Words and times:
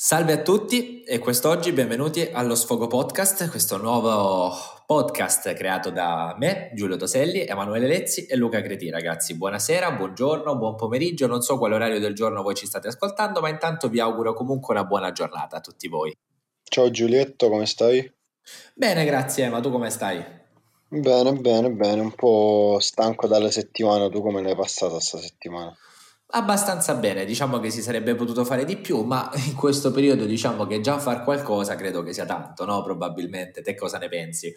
Salve 0.00 0.32
a 0.32 0.42
tutti 0.42 1.02
e 1.02 1.18
quest'oggi 1.18 1.72
benvenuti 1.72 2.30
allo 2.32 2.54
Sfogo 2.54 2.86
Podcast, 2.86 3.50
questo 3.50 3.78
nuovo 3.78 4.52
podcast 4.86 5.52
creato 5.54 5.90
da 5.90 6.36
me, 6.38 6.70
Giulio 6.72 6.94
Toselli, 6.94 7.44
Emanuele 7.44 7.88
Lezzi 7.88 8.26
e 8.26 8.36
Luca 8.36 8.62
Creti. 8.62 8.90
Ragazzi, 8.90 9.36
buonasera, 9.36 9.90
buongiorno, 9.90 10.56
buon 10.56 10.76
pomeriggio, 10.76 11.26
non 11.26 11.40
so 11.40 11.58
quale 11.58 11.74
orario 11.74 11.98
del 11.98 12.14
giorno 12.14 12.42
voi 12.42 12.54
ci 12.54 12.66
state 12.66 12.86
ascoltando, 12.86 13.40
ma 13.40 13.48
intanto 13.48 13.88
vi 13.88 13.98
auguro 13.98 14.34
comunque 14.34 14.72
una 14.72 14.84
buona 14.84 15.10
giornata 15.10 15.56
a 15.56 15.60
tutti 15.60 15.88
voi. 15.88 16.16
Ciao 16.62 16.92
Giulietto, 16.92 17.48
come 17.48 17.66
stai? 17.66 18.08
Bene, 18.74 19.04
grazie, 19.04 19.48
ma 19.48 19.58
tu 19.58 19.72
come 19.72 19.90
stai? 19.90 20.24
Bene, 20.86 21.32
bene, 21.32 21.72
bene, 21.72 22.00
un 22.02 22.14
po' 22.14 22.78
stanco 22.78 23.26
dalla 23.26 23.50
settimana, 23.50 24.08
tu 24.08 24.22
come 24.22 24.42
l'hai 24.42 24.54
passata 24.54 24.92
questa 24.92 25.18
settimana? 25.18 25.76
Abbastanza 26.30 26.94
bene, 26.94 27.24
diciamo 27.24 27.58
che 27.58 27.70
si 27.70 27.80
sarebbe 27.80 28.14
potuto 28.14 28.44
fare 28.44 28.66
di 28.66 28.76
più, 28.76 29.02
ma 29.02 29.30
in 29.46 29.54
questo 29.54 29.90
periodo 29.90 30.26
diciamo 30.26 30.66
che 30.66 30.80
già 30.80 30.98
far 30.98 31.24
qualcosa 31.24 31.74
credo 31.74 32.02
che 32.02 32.12
sia 32.12 32.26
tanto, 32.26 32.66
no? 32.66 32.82
Probabilmente. 32.82 33.62
Te 33.62 33.74
cosa 33.74 33.96
ne 33.96 34.08
pensi? 34.08 34.54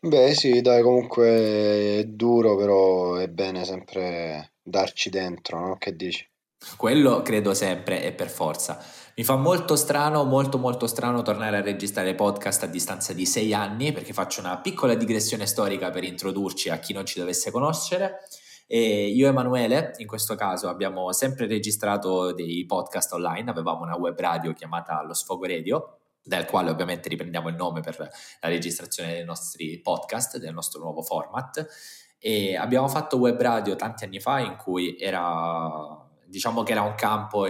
Beh, 0.00 0.34
sì, 0.34 0.60
dai, 0.60 0.82
comunque 0.82 1.28
è 1.98 2.04
duro, 2.06 2.56
però 2.56 3.14
è 3.14 3.28
bene 3.28 3.64
sempre 3.64 4.54
darci 4.60 5.10
dentro, 5.10 5.60
no? 5.60 5.76
Che 5.78 5.94
dici? 5.94 6.28
Quello 6.76 7.22
credo 7.22 7.54
sempre 7.54 8.02
e 8.02 8.12
per 8.12 8.28
forza. 8.28 8.82
Mi 9.14 9.22
fa 9.22 9.36
molto 9.36 9.76
strano, 9.76 10.24
molto 10.24 10.58
molto 10.58 10.88
strano 10.88 11.22
tornare 11.22 11.58
a 11.58 11.62
registrare 11.62 12.16
podcast 12.16 12.64
a 12.64 12.66
distanza 12.66 13.12
di 13.12 13.26
sei 13.26 13.54
anni, 13.54 13.92
perché 13.92 14.12
faccio 14.12 14.40
una 14.40 14.58
piccola 14.58 14.94
digressione 14.94 15.46
storica 15.46 15.90
per 15.90 16.02
introdurci 16.02 16.68
a 16.68 16.78
chi 16.78 16.92
non 16.92 17.06
ci 17.06 17.20
dovesse 17.20 17.52
conoscere. 17.52 18.18
E 18.72 19.08
io 19.08 19.26
e 19.26 19.30
Emanuele, 19.30 19.94
in 19.96 20.06
questo 20.06 20.36
caso, 20.36 20.68
abbiamo 20.68 21.10
sempre 21.10 21.48
registrato 21.48 22.32
dei 22.32 22.64
podcast 22.66 23.12
online, 23.14 23.50
avevamo 23.50 23.82
una 23.82 23.96
web 23.96 24.16
radio 24.16 24.52
chiamata 24.52 25.02
Lo 25.02 25.12
Sfogo 25.12 25.44
Radio, 25.44 25.98
dal 26.22 26.46
quale 26.46 26.70
ovviamente 26.70 27.08
riprendiamo 27.08 27.48
il 27.48 27.56
nome 27.56 27.80
per 27.80 27.98
la 27.98 28.48
registrazione 28.48 29.14
dei 29.14 29.24
nostri 29.24 29.80
podcast, 29.80 30.38
del 30.38 30.54
nostro 30.54 30.80
nuovo 30.80 31.02
format. 31.02 31.66
E 32.20 32.54
abbiamo 32.54 32.86
fatto 32.86 33.18
web 33.18 33.40
radio 33.40 33.74
tanti 33.74 34.04
anni 34.04 34.20
fa 34.20 34.38
in 34.38 34.54
cui 34.54 34.96
era, 34.96 36.08
diciamo 36.26 36.62
che 36.62 36.70
era 36.70 36.82
un 36.82 36.94
campo 36.94 37.48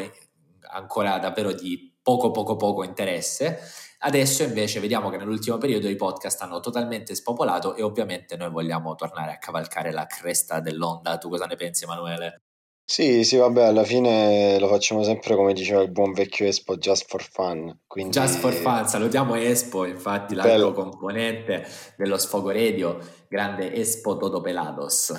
ancora 0.70 1.18
davvero 1.18 1.52
di 1.52 1.98
poco 2.02 2.30
poco 2.30 2.56
poco 2.56 2.82
interesse 2.82 3.58
Adesso 4.02 4.44
invece 4.44 4.80
vediamo 4.80 5.10
che 5.10 5.18
nell'ultimo 5.18 5.58
periodo 5.58 5.86
i 5.86 5.96
podcast 5.96 6.40
hanno 6.40 6.60
totalmente 6.60 7.14
spopolato 7.14 7.74
e 7.74 7.82
ovviamente 7.82 8.34
noi 8.36 8.48
vogliamo 8.48 8.94
tornare 8.94 9.32
a 9.32 9.38
cavalcare 9.38 9.92
la 9.92 10.06
cresta 10.06 10.60
dell'onda. 10.60 11.18
Tu 11.18 11.28
cosa 11.28 11.44
ne 11.44 11.56
pensi 11.56 11.84
Emanuele? 11.84 12.42
Sì, 12.90 13.22
sì, 13.24 13.36
vabbè, 13.36 13.66
alla 13.66 13.84
fine 13.84 14.58
lo 14.58 14.66
facciamo 14.66 15.04
sempre 15.04 15.36
come 15.36 15.52
diceva 15.52 15.80
il 15.82 15.92
buon 15.92 16.12
vecchio 16.12 16.46
Espo, 16.46 16.76
just 16.76 17.08
for 17.08 17.22
fun. 17.22 17.82
Quindi... 17.86 18.18
Just 18.18 18.38
for 18.38 18.52
fun, 18.52 18.88
salutiamo 18.88 19.36
Espo, 19.36 19.84
infatti 19.84 20.34
l'altro 20.34 20.72
componente 20.72 21.64
dello 21.96 22.18
Sfogo 22.18 22.50
Radio, 22.50 22.98
grande 23.28 23.72
Espo 23.74 24.14
Dodo 24.14 24.40
Pelados. 24.40 25.14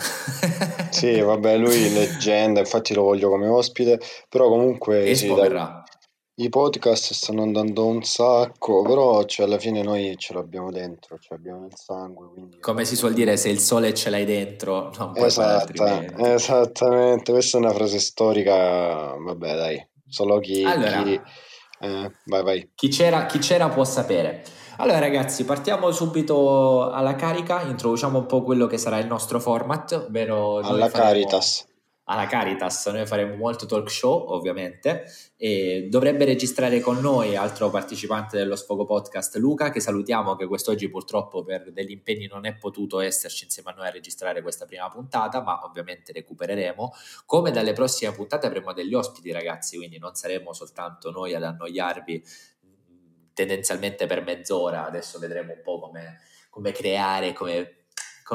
sì, 0.90 1.22
vabbè, 1.22 1.56
lui 1.56 1.94
leggenda, 1.94 2.60
infatti 2.60 2.94
lo 2.94 3.04
voglio 3.04 3.30
come 3.30 3.48
ospite, 3.48 4.02
però 4.28 4.50
comunque... 4.50 5.08
Espo 5.08 5.36
sì, 5.36 5.42
verrà. 5.42 5.82
I 6.42 6.50
podcast 6.50 7.14
stanno 7.14 7.44
andando 7.44 7.86
un 7.86 8.02
sacco, 8.02 8.81
però 8.81 9.23
cioè, 9.25 9.45
alla 9.45 9.59
fine 9.59 9.84
noi 9.84 10.16
ce 10.17 10.34
l'abbiamo 10.34 10.72
dentro, 10.72 11.20
ce 11.20 11.28
l'abbiamo 11.30 11.59
nel 11.59 11.75
sangue. 11.75 12.30
Quindi... 12.33 12.59
Come 12.59 12.83
si 12.83 12.95
suol 12.95 13.14
dire, 13.14 13.38
se 13.38 13.50
il 13.50 13.59
sole 13.59 13.94
ce 13.94 14.09
l'hai 14.09 14.25
dentro, 14.25 14.92
non 14.98 15.11
puoi 15.11 15.28
Esatta, 15.28 16.33
Esattamente, 16.33 17.31
questa 17.31 17.59
è 17.59 17.61
una 17.61 17.73
frase 17.73 18.00
storica, 18.00 19.14
vabbè 19.20 19.56
dai, 19.56 19.88
solo 20.08 20.39
chi... 20.39 20.64
Allora, 20.64 21.03
chi... 21.03 21.22
Eh, 21.80 22.11
vai, 22.25 22.44
vai. 22.44 22.72
Chi 22.73 22.88
c'era, 22.88 23.28
chi 23.28 23.38
c'era 23.38 23.70
può 23.70 23.83
sapere. 23.83 24.44
Allora 24.78 24.98
ragazzi, 24.98 25.45
partiamo 25.45 25.92
subito 25.92 26.89
alla 26.89 27.16
carica, 27.16 27.61
introduciamo 27.61 28.17
un 28.17 28.26
po' 28.26 28.42
quello 28.42 28.66
che 28.66 28.80
sarà 28.80 28.98
il 28.98 29.05
nostro 29.05 29.39
format, 29.39 30.05
ovvero... 30.08 30.58
Alla 30.58 30.89
faremo... 30.89 31.11
Caritas 31.11 31.70
alla 32.06 32.26
Caritas, 32.26 32.88
noi 32.88 33.06
faremo 33.06 33.36
molto 33.36 33.66
talk 33.66 33.89
show 33.89 34.32
ovviamente 34.32 35.06
e 35.38 35.88
dovrebbe 35.89 36.26
registrare 36.26 36.80
con 36.80 37.00
noi 37.00 37.36
altro 37.36 37.70
partecipante 37.70 38.38
dello 38.38 38.56
Sfogo 38.56 38.86
Podcast 38.86 39.36
Luca 39.38 39.70
che 39.70 39.80
salutiamo 39.80 40.36
che 40.36 40.48
quest'oggi 40.48 40.90
purtroppo 40.90 41.44
per 41.44 41.72
degli 41.72 41.92
impegni 41.92 42.28
non 42.28 42.45
è 42.45 42.56
potuto 42.56 43.00
esserci 43.00 43.45
insieme 43.45 43.70
a 43.72 43.73
noi 43.73 43.88
a 43.88 43.92
registrare 43.92 44.42
questa 44.42 44.66
prima 44.66 44.90
puntata 44.90 45.42
ma 45.42 45.64
ovviamente 45.64 46.11
recupereremo. 46.11 46.92
Come 47.26 47.52
dalle 47.52 47.73
prossime 47.73 48.11
puntate 48.14 48.48
avremo 48.48 48.73
degli 48.73 48.94
ospiti 48.94 49.32
ragazzi 49.32 49.78
quindi 49.78 50.00
non 50.00 50.16
saremo 50.16 50.54
soltanto 50.54 51.11
noi 51.11 51.36
ad 51.36 51.44
annoiarvi 51.44 52.23
tendenzialmente 53.34 54.08
per 54.08 54.23
mezz'ora. 54.23 54.86
Adesso 54.86 55.20
vedremo 55.20 55.54
un 55.54 55.61
po' 55.64 55.80
come, 55.80 56.20
come 56.50 56.72
creare 56.72 57.32
come 57.34 57.80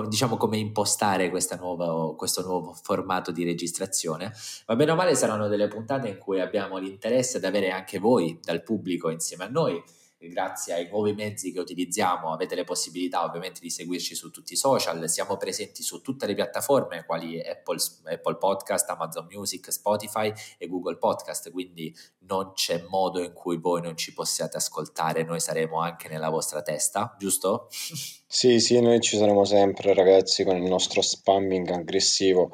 diciamo 0.05 0.37
come 0.37 0.59
impostare 0.59 1.31
nuova, 1.59 2.15
questo 2.17 2.43
nuovo 2.43 2.75
formato 2.81 3.31
di 3.31 3.45
registrazione. 3.45 4.33
Ma 4.67 4.77
bene 4.77 4.91
o 4.91 4.95
male 4.95 5.15
saranno 5.15 5.49
delle 5.49 5.69
puntate 5.69 6.09
in 6.09 6.19
cui 6.19 6.41
abbiamo 6.41 6.79
l'interesse 6.79 7.39
ad 7.39 7.45
avere 7.45 7.71
anche 7.71 7.99
voi 7.99 8.39
dal 8.43 8.63
pubblico 8.63 9.11
insieme 9.11 9.45
a 9.45 9.49
noi 9.49 9.83
grazie 10.19 10.75
ai 10.75 10.89
nuovi 10.89 11.13
mezzi 11.13 11.53
che 11.53 11.61
utilizziamo 11.61 12.33
avete 12.33 12.55
le 12.55 12.65
possibilità 12.65 13.25
ovviamente 13.25 13.61
di 13.61 13.71
seguirci 13.71 14.15
su 14.15 14.31
tutti 14.31 14.55
i 14.55 14.57
social, 14.57 15.09
siamo 15.09 15.37
presenti 15.37 15.83
su 15.83 16.01
tutte 16.01 16.27
le 16.27 16.35
piattaforme 16.35 17.05
quali 17.05 17.41
Apple, 17.41 17.79
Apple 18.05 18.37
Podcast, 18.37 18.89
Amazon 18.89 19.27
Music, 19.31 19.71
Spotify 19.71 20.33
e 20.59 20.67
Google 20.69 20.97
Podcast, 20.97 21.51
quindi 21.51 21.95
non 22.21 22.53
c'è 22.55 22.85
modo 22.89 23.23
in 23.23 23.33
cui 23.33 23.59
voi 23.59 23.83
non 23.83 23.97
ci 23.97 24.15
possiate 24.15 24.57
ascoltare, 24.57 25.23
noi 25.23 25.41
saremo 25.41 25.81
anche 25.81 26.09
nella 26.09 26.31
vostra 26.31 26.63
testa, 26.63 27.15
giusto? 27.19 27.69
Sì, 28.29 28.59
sì, 28.59 28.81
noi 28.81 29.01
ci 29.01 29.17
saremo 29.17 29.45
sempre 29.45 29.95
ragazzi 29.95 30.45
con 30.45 30.57
il 30.57 30.69
nostro 30.69 31.01
spamming 31.01 31.71
aggressivo, 31.71 32.51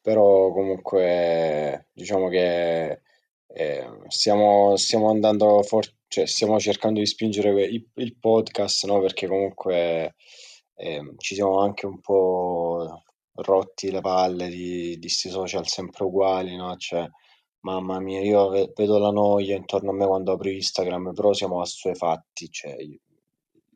però 0.00 0.52
comunque 0.52 1.88
diciamo 1.92 2.28
che 2.28 3.00
eh, 3.48 3.90
stiamo, 4.08 4.76
stiamo 4.76 5.10
andando 5.10 5.62
forte 5.62 5.99
cioè, 6.10 6.26
stiamo 6.26 6.58
cercando 6.58 6.98
di 6.98 7.06
spingere 7.06 7.50
il, 7.66 7.88
il 7.94 8.16
podcast, 8.18 8.84
no? 8.86 9.00
Perché 9.00 9.28
comunque 9.28 10.16
eh, 10.74 11.14
ci 11.18 11.36
siamo 11.36 11.60
anche 11.60 11.86
un 11.86 12.00
po' 12.00 13.04
rotti 13.34 13.92
le 13.92 14.00
palle 14.00 14.48
di 14.48 14.98
questi 15.00 15.30
social 15.30 15.68
sempre 15.68 16.04
uguali, 16.04 16.56
no? 16.56 16.74
Cioè, 16.76 17.08
mamma 17.60 18.00
mia, 18.00 18.20
io 18.22 18.48
vedo 18.74 18.98
la 18.98 19.10
noia 19.10 19.54
intorno 19.54 19.90
a 19.90 19.94
me 19.94 20.04
quando 20.04 20.32
apro 20.32 20.50
Instagram, 20.50 21.12
però 21.14 21.32
siamo 21.32 21.60
assuefatti, 21.60 22.50
cioè, 22.50 22.74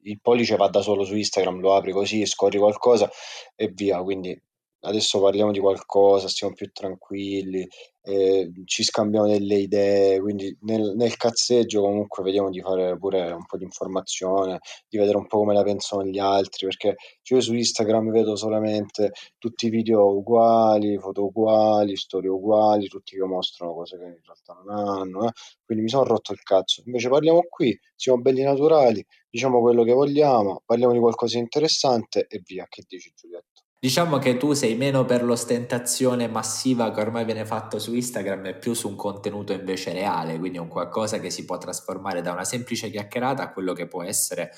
il 0.03 0.21
pollice 0.21 0.57
va 0.57 0.67
da 0.69 0.81
solo 0.83 1.05
su 1.05 1.15
Instagram, 1.15 1.61
lo 1.61 1.77
apri 1.77 1.93
così, 1.93 2.27
scorri 2.27 2.59
qualcosa 2.59 3.09
e 3.55 3.69
via, 3.69 4.03
quindi 4.03 4.37
adesso 4.85 5.21
parliamo 5.21 5.51
di 5.51 5.59
qualcosa, 5.61 6.29
stiamo 6.29 6.55
più 6.55 6.71
tranquilli, 6.73 7.67
eh, 8.07 8.51
ci 8.67 8.83
scambiamo 8.85 9.27
delle 9.27 9.57
idee, 9.57 10.21
quindi 10.21 10.55
nel, 10.63 10.93
nel, 10.95 11.17
cazzeggio 11.17 11.81
comunque 11.81 12.23
vediamo 12.23 12.51
di 12.51 12.61
fare 12.61 12.99
pure 12.99 13.33
un 13.33 13.47
po' 13.47 13.57
di 13.57 13.65
informazione, 13.65 14.59
di 14.89 14.99
vedere 14.99 15.17
un 15.17 15.27
po' 15.27 15.39
come 15.39 15.55
la 15.55 15.63
pensano 15.63 16.05
gli 16.05 16.19
altri, 16.19 16.67
perché 16.67 16.97
io 17.23 17.41
su 17.41 17.55
Instagram 17.55 18.11
vedo 18.11 18.37
solamente 18.37 19.13
tutti 19.39 19.67
i 19.67 19.71
video 19.71 20.07
uguali, 20.15 20.99
foto 20.99 21.25
uguali, 21.25 21.97
storie 21.97 22.29
uguali, 22.29 22.89
tutti 22.89 23.17
che 23.17 23.25
mostrano 23.25 23.73
cose 23.75 23.97
che 23.97 24.05
in 24.05 24.21
realtà 24.23 24.53
non 24.63 24.77
hanno, 24.77 25.27
eh? 25.27 25.33
quindi 25.65 25.85
mi 25.85 25.91
sono 25.91 26.05
rotto 26.05 26.33
il 26.33 26.43
cazzo. 26.43 26.83
Invece 26.85 27.09
parliamo 27.09 27.43
qui, 27.49 27.79
siamo 27.95 28.21
belli 28.21 28.43
naturali, 28.43 29.05
diciamo 29.31 29.61
quello 29.61 29.83
che 29.83 29.93
vogliamo, 29.93 30.63
parliamo 30.67 30.93
di 30.93 30.99
qualcosa 30.99 31.37
di 31.37 31.43
interessante 31.43 32.27
e 32.29 32.43
via, 32.45 32.67
che 32.69 32.85
dici 32.87 33.13
Giulietto? 33.17 33.54
Diciamo 33.85 34.17
che 34.17 34.39
tu 34.39 34.55
sei 34.55 34.77
meno 34.77 35.05
per 35.05 35.23
l'ostentazione 35.23 36.27
massiva 36.27 36.91
che 36.91 37.03
ormai 37.03 37.27
viene 37.27 37.45
fatto 37.45 37.79
su 37.79 37.93
Instagram 37.93 38.47
e 38.47 38.55
più 38.55 38.73
su 38.73 38.89
un 38.89 38.97
contenuto 38.97 39.53
invece 39.53 39.93
reale, 39.93 40.39
quindi 40.39 40.57
un 40.57 40.69
qualcosa 40.69 41.21
che 41.21 41.29
si 41.29 41.45
può 41.45 41.59
trasformare 41.59 42.23
da 42.23 42.33
una 42.33 42.45
semplice 42.45 42.89
chiacchierata 42.89 43.43
a 43.43 43.53
quello 43.53 43.75
che 43.75 43.87
può 43.87 44.03
essere 44.03 44.53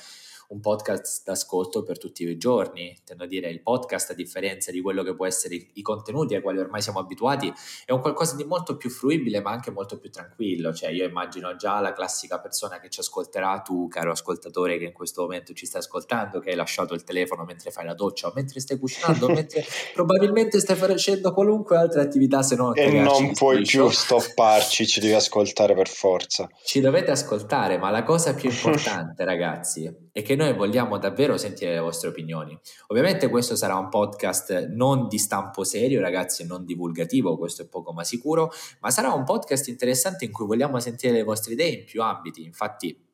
un 0.48 0.60
podcast 0.60 1.22
d'ascolto 1.24 1.82
per 1.82 1.98
tutti 1.98 2.24
i 2.24 2.36
giorni. 2.36 2.94
Intendo 2.98 3.24
a 3.24 3.26
dire 3.26 3.48
il 3.48 3.62
podcast, 3.62 4.10
a 4.10 4.14
differenza 4.14 4.70
di 4.70 4.80
quello 4.80 5.02
che 5.02 5.14
può 5.14 5.26
essere 5.26 5.54
i, 5.72 5.82
contenuti 5.82 6.34
ai 6.34 6.42
quali 6.42 6.58
ormai 6.58 6.82
siamo 6.82 6.98
abituati, 6.98 7.52
è 7.84 7.92
un 7.92 8.00
qualcosa 8.00 8.36
di 8.36 8.44
molto 8.44 8.76
più 8.76 8.90
fruibile 8.90 9.40
ma 9.40 9.50
anche 9.50 9.70
molto 9.70 9.98
più 9.98 10.10
tranquillo. 10.10 10.72
Cioè 10.72 10.90
io 10.90 11.04
immagino 11.04 11.56
già 11.56 11.80
la 11.80 11.92
classica 11.92 12.38
persona 12.38 12.78
che 12.78 12.88
ci 12.88 13.00
ascolterà, 13.00 13.60
tu 13.60 13.88
caro 13.88 14.12
ascoltatore 14.12 14.78
che 14.78 14.84
in 14.84 14.92
questo 14.92 15.22
momento 15.22 15.52
ci 15.52 15.66
stai 15.66 15.80
ascoltando, 15.80 16.40
che 16.40 16.50
hai 16.50 16.56
lasciato 16.56 16.94
il 16.94 17.04
telefono 17.04 17.44
mentre 17.44 17.70
fai 17.70 17.84
la 17.84 17.94
doccia 17.94 18.28
o 18.28 18.32
mentre 18.34 18.60
stai 18.60 18.78
cucinando, 18.78 19.28
mentre 19.28 19.64
probabilmente 19.94 20.60
stai 20.60 20.76
facendo 20.76 21.32
qualunque 21.32 21.76
altra 21.76 22.02
attività 22.02 22.42
se 22.42 22.56
no... 22.56 22.74
E 22.74 22.90
non 23.00 23.32
puoi 23.32 23.62
più 23.62 23.88
stopparci, 23.88 24.86
ci 24.86 25.00
devi 25.00 25.14
ascoltare 25.14 25.74
per 25.74 25.88
forza. 25.88 26.48
Ci 26.64 26.80
dovete 26.80 27.10
ascoltare, 27.10 27.78
ma 27.78 27.90
la 27.90 28.02
cosa 28.02 28.34
più 28.34 28.50
importante 28.50 29.24
ragazzi 29.24 30.04
e 30.12 30.22
che 30.22 30.35
noi 30.36 30.54
vogliamo 30.54 30.98
davvero 30.98 31.36
sentire 31.36 31.72
le 31.72 31.80
vostre 31.80 32.08
opinioni. 32.08 32.58
Ovviamente 32.88 33.28
questo 33.28 33.56
sarà 33.56 33.76
un 33.76 33.88
podcast 33.88 34.68
non 34.68 35.08
di 35.08 35.18
stampo 35.18 35.64
serio, 35.64 36.00
ragazzi, 36.00 36.46
non 36.46 36.64
divulgativo, 36.64 37.36
questo 37.36 37.62
è 37.62 37.66
poco 37.66 37.92
ma 37.92 38.04
sicuro, 38.04 38.52
ma 38.80 38.90
sarà 38.90 39.12
un 39.12 39.24
podcast 39.24 39.68
interessante 39.68 40.24
in 40.24 40.32
cui 40.32 40.46
vogliamo 40.46 40.78
sentire 40.78 41.12
le 41.12 41.22
vostre 41.24 41.54
idee 41.54 41.70
in 41.70 41.84
più 41.84 42.02
ambiti. 42.02 42.44
Infatti 42.44 43.04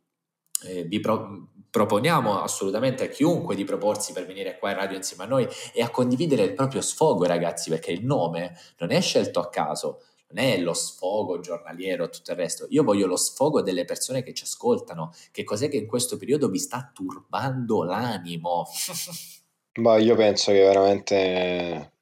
eh, 0.65 0.85
vi 0.85 1.01
pro- 1.01 1.49
proponiamo 1.71 2.43
assolutamente 2.43 3.05
a 3.05 3.09
chiunque 3.09 3.55
di 3.55 3.65
proporsi 3.65 4.13
per 4.13 4.27
venire 4.27 4.59
qua 4.59 4.71
in 4.71 4.77
radio 4.77 4.97
insieme 4.97 5.25
a 5.25 5.27
noi 5.27 5.49
e 5.73 5.83
a 5.83 5.89
condividere 5.89 6.43
il 6.43 6.53
proprio 6.53 6.83
sfogo, 6.83 7.25
ragazzi, 7.25 7.71
perché 7.71 7.93
il 7.93 8.05
nome 8.05 8.55
non 8.79 8.91
è 8.91 9.01
scelto 9.01 9.41
a 9.41 9.49
caso 9.49 10.03
non 10.33 10.45
è 10.45 10.59
lo 10.59 10.73
sfogo 10.73 11.41
giornaliero 11.41 12.05
e 12.05 12.09
tutto 12.09 12.33
il 12.33 12.37
resto, 12.37 12.67
io 12.71 12.83
voglio 12.83 13.07
lo 13.07 13.17
sfogo 13.17 13.63
delle 13.63 13.85
persone 13.85 14.23
che 14.23 14.35
ci 14.35 14.45
ascoltano, 14.45 15.13
che 15.31 15.45
cos'è 15.45 15.69
che 15.69 15.77
in 15.77 15.87
questo 15.87 16.17
periodo 16.17 16.49
vi 16.49 16.59
sta 16.59 16.91
turbando 16.93 17.85
l'animo. 17.85 18.67
Ma 19.81 19.97
io 19.97 20.15
penso 20.17 20.53
che 20.53 20.61
veramente 20.61 21.93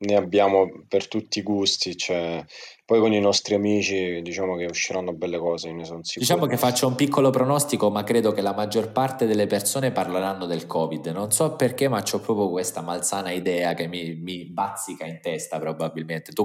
ne 0.00 0.14
abbiamo 0.14 0.84
per 0.88 1.08
tutti 1.08 1.40
i 1.40 1.42
gusti, 1.42 1.96
cioè, 1.96 2.44
poi 2.86 3.00
con 3.00 3.12
i 3.12 3.20
nostri 3.20 3.54
amici 3.54 4.22
diciamo 4.22 4.56
che 4.56 4.64
usciranno 4.64 5.12
belle 5.12 5.38
cose, 5.38 5.72
ne 5.72 5.84
sono 5.84 6.02
sicuro. 6.02 6.24
Diciamo 6.24 6.46
che 6.46 6.56
faccio 6.56 6.86
un 6.86 6.94
piccolo 6.94 7.30
pronostico, 7.30 7.90
ma 7.90 8.02
credo 8.04 8.32
che 8.32 8.40
la 8.40 8.54
maggior 8.54 8.92
parte 8.92 9.26
delle 9.26 9.46
persone 9.46 9.90
parleranno 9.90 10.46
del 10.46 10.66
Covid. 10.66 11.06
Non 11.08 11.32
so 11.32 11.56
perché, 11.56 11.88
ma 11.88 11.98
ho 11.98 12.18
proprio 12.20 12.48
questa 12.48 12.80
malsana 12.80 13.30
idea 13.32 13.74
che 13.74 13.88
mi, 13.88 14.14
mi 14.14 14.46
bazzica 14.46 15.04
in 15.04 15.20
testa 15.20 15.58
probabilmente. 15.58 16.32
Tu 16.32 16.44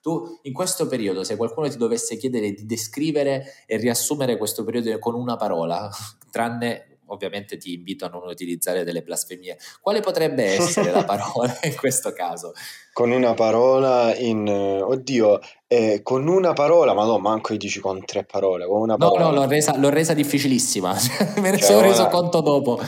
tu 0.00 0.38
in 0.42 0.52
questo 0.52 0.86
periodo, 0.86 1.24
se 1.24 1.36
qualcuno 1.36 1.68
ti 1.68 1.76
dovesse 1.76 2.16
chiedere 2.16 2.52
di 2.52 2.66
descrivere 2.66 3.64
e 3.66 3.76
riassumere 3.76 4.36
questo 4.36 4.64
periodo 4.64 4.98
con 4.98 5.14
una 5.14 5.36
parola, 5.36 5.90
tranne 6.30 6.90
ovviamente 7.10 7.56
ti 7.56 7.74
invito 7.74 8.04
a 8.04 8.08
non 8.08 8.22
utilizzare 8.26 8.84
delle 8.84 9.02
blasfemie, 9.02 9.58
quale 9.80 10.00
potrebbe 10.00 10.44
essere 10.56 10.90
la 10.90 11.04
parola 11.04 11.58
in 11.62 11.76
questo 11.76 12.12
caso? 12.12 12.52
Con 12.92 13.10
una 13.10 13.34
parola 13.34 14.14
in... 14.16 14.48
Oddio, 14.48 15.40
eh, 15.66 16.00
con 16.02 16.26
una 16.26 16.52
parola, 16.52 16.94
ma 16.94 17.04
no, 17.04 17.18
manco 17.18 17.52
io 17.52 17.58
dici 17.58 17.80
con 17.80 18.04
tre 18.04 18.24
parole, 18.24 18.66
con 18.66 18.80
una 18.80 18.96
parola. 18.96 19.24
No, 19.24 19.30
no, 19.30 19.40
l'ho 19.40 19.46
resa, 19.46 19.76
l'ho 19.76 19.90
resa 19.90 20.14
difficilissima, 20.14 20.96
me 21.38 21.50
ne 21.50 21.58
cioè, 21.58 21.66
sono 21.66 21.80
reso 21.80 22.06
conto 22.06 22.40
dopo. 22.40 22.80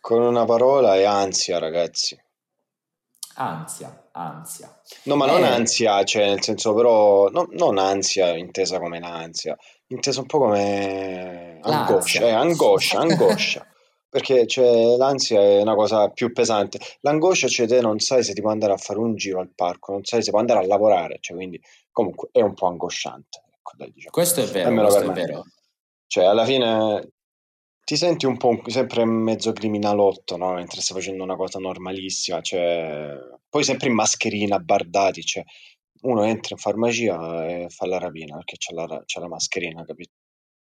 Con 0.00 0.22
una 0.22 0.44
parola 0.44 0.96
è 0.96 1.04
ansia, 1.04 1.58
ragazzi. 1.58 2.18
Ansia, 3.38 4.05
ansia. 4.16 4.80
No, 5.04 5.16
ma 5.16 5.26
non 5.26 5.42
eh. 5.44 5.48
ansia, 5.48 6.02
cioè 6.04 6.26
nel 6.26 6.42
senso 6.42 6.74
però, 6.74 7.28
no, 7.28 7.46
non 7.50 7.78
ansia 7.78 8.34
intesa 8.36 8.78
come 8.78 8.98
l'ansia, 8.98 9.56
intesa 9.88 10.20
un 10.20 10.26
po' 10.26 10.38
come 10.38 11.58
angoscia, 11.62 12.20
eh, 12.20 12.30
angoscia, 12.30 12.98
angoscia. 13.00 13.66
Perché 14.08 14.46
cioè, 14.46 14.96
l'ansia 14.96 15.40
è 15.40 15.60
una 15.60 15.74
cosa 15.74 16.08
più 16.08 16.32
pesante. 16.32 16.78
L'angoscia, 17.00 17.48
cioè 17.48 17.66
te 17.66 17.80
non 17.80 17.98
sai 17.98 18.24
se 18.24 18.32
ti 18.32 18.40
puoi 18.40 18.52
andare 18.52 18.72
a 18.72 18.78
fare 18.78 18.98
un 18.98 19.14
giro 19.14 19.40
al 19.40 19.50
parco, 19.54 19.92
non 19.92 20.04
sai 20.04 20.22
se 20.22 20.30
puoi 20.30 20.40
andare 20.40 20.60
a 20.60 20.66
lavorare, 20.66 21.18
cioè 21.20 21.36
quindi 21.36 21.60
comunque 21.90 22.28
è 22.32 22.40
un 22.40 22.54
po' 22.54 22.68
angosciante. 22.68 23.42
Ecco, 23.58 23.72
dai, 23.76 23.92
diciamo. 23.92 24.12
Questo 24.12 24.40
è 24.40 24.46
vero, 24.46 24.74
questo 24.74 25.10
è 25.10 25.12
vero. 25.12 25.44
Cioè, 26.06 26.24
alla 26.24 26.44
fine 26.44 27.10
ti 27.84 27.96
senti 27.96 28.26
un 28.26 28.36
po' 28.36 28.58
sempre 28.66 29.04
mezzo 29.04 29.52
criminalotto, 29.52 30.36
no? 30.36 30.54
Mentre 30.54 30.80
stai 30.80 30.96
facendo 30.96 31.22
una 31.22 31.36
cosa 31.36 31.58
normalissima, 31.58 32.40
cioè... 32.40 33.16
Poi 33.56 33.64
sempre 33.64 33.88
in 33.88 33.94
mascherina, 33.94 34.58
bardati, 34.58 35.22
cioè... 35.22 35.42
Uno 36.02 36.24
entra 36.24 36.50
in 36.50 36.58
farmacia 36.58 37.46
e 37.46 37.70
fa 37.70 37.86
la 37.86 37.96
rapina 37.96 38.36
perché 38.36 38.58
c'è 38.58 38.74
la, 38.74 39.02
c'è 39.06 39.18
la 39.18 39.28
mascherina, 39.28 39.82
capito? 39.82 40.10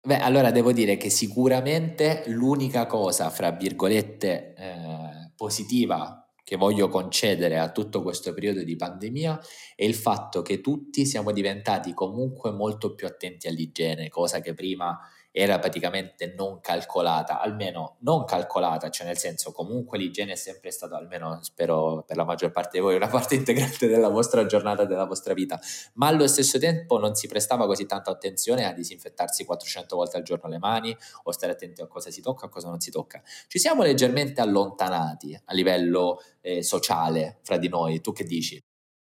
Beh, 0.01 0.17
allora 0.17 0.49
devo 0.49 0.71
dire 0.71 0.97
che 0.97 1.11
sicuramente 1.11 2.23
l'unica 2.25 2.87
cosa, 2.87 3.29
fra 3.29 3.51
virgolette, 3.51 4.55
eh, 4.57 5.31
positiva 5.35 6.27
che 6.43 6.55
voglio 6.55 6.89
concedere 6.89 7.59
a 7.59 7.71
tutto 7.71 8.01
questo 8.01 8.33
periodo 8.33 8.63
di 8.63 8.75
pandemia 8.75 9.39
è 9.75 9.83
il 9.85 9.93
fatto 9.93 10.41
che 10.41 10.59
tutti 10.59 11.05
siamo 11.05 11.31
diventati 11.31 11.93
comunque 11.93 12.49
molto 12.49 12.95
più 12.95 13.05
attenti 13.05 13.47
all'igiene, 13.47 14.09
cosa 14.09 14.41
che 14.41 14.55
prima 14.55 14.99
era 15.31 15.59
praticamente 15.59 16.33
non 16.35 16.59
calcolata, 16.59 17.39
almeno 17.39 17.97
non 17.99 18.25
calcolata, 18.25 18.89
cioè 18.89 19.05
nel 19.05 19.17
senso 19.17 19.51
comunque 19.51 19.97
l'igiene 19.97 20.33
è 20.33 20.35
sempre 20.35 20.71
stata, 20.71 20.97
almeno 20.97 21.39
spero 21.41 22.03
per 22.05 22.17
la 22.17 22.25
maggior 22.25 22.51
parte 22.51 22.77
di 22.77 22.83
voi, 22.83 22.95
una 22.95 23.07
parte 23.07 23.35
integrante 23.35 23.87
della 23.87 24.09
vostra 24.09 24.45
giornata, 24.45 24.85
della 24.85 25.05
vostra 25.05 25.33
vita, 25.33 25.59
ma 25.93 26.07
allo 26.07 26.27
stesso 26.27 26.57
tempo 26.57 26.97
non 26.97 27.15
si 27.15 27.27
prestava 27.27 27.65
così 27.65 27.85
tanta 27.85 28.11
attenzione 28.11 28.65
a 28.65 28.73
disinfettarsi 28.73 29.45
400 29.45 29.95
volte 29.95 30.17
al 30.17 30.23
giorno 30.23 30.49
le 30.49 30.57
mani 30.57 30.95
o 31.23 31.31
stare 31.31 31.53
attenti 31.53 31.81
a 31.81 31.87
cosa 31.87 32.09
si 32.09 32.21
tocca 32.21 32.47
a 32.47 32.49
cosa 32.49 32.69
non 32.69 32.79
si 32.79 32.91
tocca. 32.91 33.21
Ci 33.47 33.59
siamo 33.59 33.83
leggermente 33.83 34.41
allontanati 34.41 35.39
a 35.45 35.53
livello 35.53 36.21
eh, 36.41 36.63
sociale 36.63 37.39
fra 37.43 37.57
di 37.57 37.67
noi, 37.67 38.01
tu 38.01 38.11
che 38.11 38.23
dici? 38.23 38.61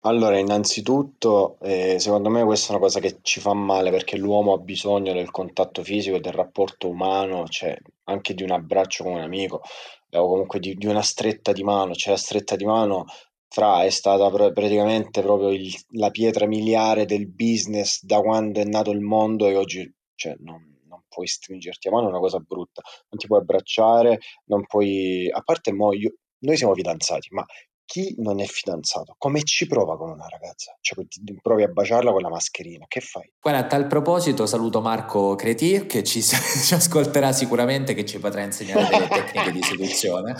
Allora, 0.07 0.39
innanzitutto, 0.39 1.59
eh, 1.61 1.99
secondo 1.99 2.29
me 2.29 2.45
questa 2.45 2.69
è 2.69 2.71
una 2.77 2.81
cosa 2.85 3.01
che 3.01 3.19
ci 3.23 3.41
fa 3.41 3.55
male 3.55 3.91
perché 3.91 4.17
l'uomo 4.19 4.53
ha 4.53 4.59
bisogno 4.59 5.15
del 5.15 5.31
contatto 5.31 5.83
fisico, 5.83 6.19
del 6.19 6.33
rapporto 6.35 6.89
umano, 6.89 7.47
cioè 7.49 7.75
anche 8.05 8.35
di 8.35 8.43
un 8.43 8.51
abbraccio 8.51 9.03
con 9.05 9.15
un 9.15 9.21
amico 9.23 9.63
o 10.11 10.29
comunque 10.29 10.61
di, 10.61 10.75
di 10.75 10.87
una 10.87 11.01
stretta 11.03 11.53
di 11.53 11.63
mano. 11.65 11.95
Cioè 11.95 12.13
la 12.13 12.19
stretta 12.19 12.55
di 12.55 12.67
mano 12.67 13.07
fra 13.49 13.83
è 13.85 13.89
stata 13.91 14.29
pr- 14.31 14.53
praticamente 14.53 15.23
proprio 15.23 15.49
il- 15.51 15.75
la 15.93 16.11
pietra 16.11 16.47
miliare 16.47 17.07
del 17.07 17.27
business 17.27 18.03
da 18.05 18.21
quando 18.21 18.61
è 18.61 18.65
nato 18.65 18.91
il 18.91 19.01
mondo 19.01 19.47
e 19.49 19.57
oggi 19.57 19.91
cioè, 20.17 20.37
non, 20.41 20.81
non 20.87 21.03
puoi 21.09 21.27
stringerti 21.27 21.89
a 21.89 21.93
mano, 21.93 22.07
è 22.07 22.11
una 22.11 22.19
cosa 22.21 22.39
brutta. 22.41 22.83
Non 23.09 23.19
ti 23.19 23.27
puoi 23.27 23.41
abbracciare, 23.41 24.19
non 24.47 24.67
puoi... 24.67 25.31
A 25.31 25.41
parte 25.41 25.73
mo, 25.73 25.93
io- 25.95 26.15
noi 26.41 26.57
siamo 26.59 26.75
fidanzati, 26.75 27.29
ma 27.33 27.43
chi 27.87 28.15
non 28.19 28.41
è 28.41 28.47
fidanzato, 28.47 29.15
come 29.19 29.43
ci 29.43 29.67
prova 29.67 29.97
con 29.97 30.11
una 30.11 30.27
ragazza? 30.29 30.77
Cioè, 30.81 31.05
provi 31.41 31.63
a 31.63 31.69
baciarla 31.69 32.13
con 32.13 32.23
la 32.23 32.31
mascherina, 32.31 32.87
che 32.89 33.01
fai? 33.01 33.31
Guarda, 33.41 33.61
a 33.61 33.67
tal 33.67 33.87
proposito 33.87 34.47
saluto 34.47 34.81
Marco 34.81 35.35
Creti 35.35 35.87
che 35.87 36.03
ci, 36.03 36.23
ci 36.23 36.75
ascolterà 36.75 37.33
sicuramente, 37.33 37.95
che 37.95 38.05
ci 38.05 38.19
potrà 38.19 38.43
insegnare 38.43 38.89
delle 38.89 39.09
tecniche 39.09 39.53
di 39.53 39.63
seduzione, 39.63 40.35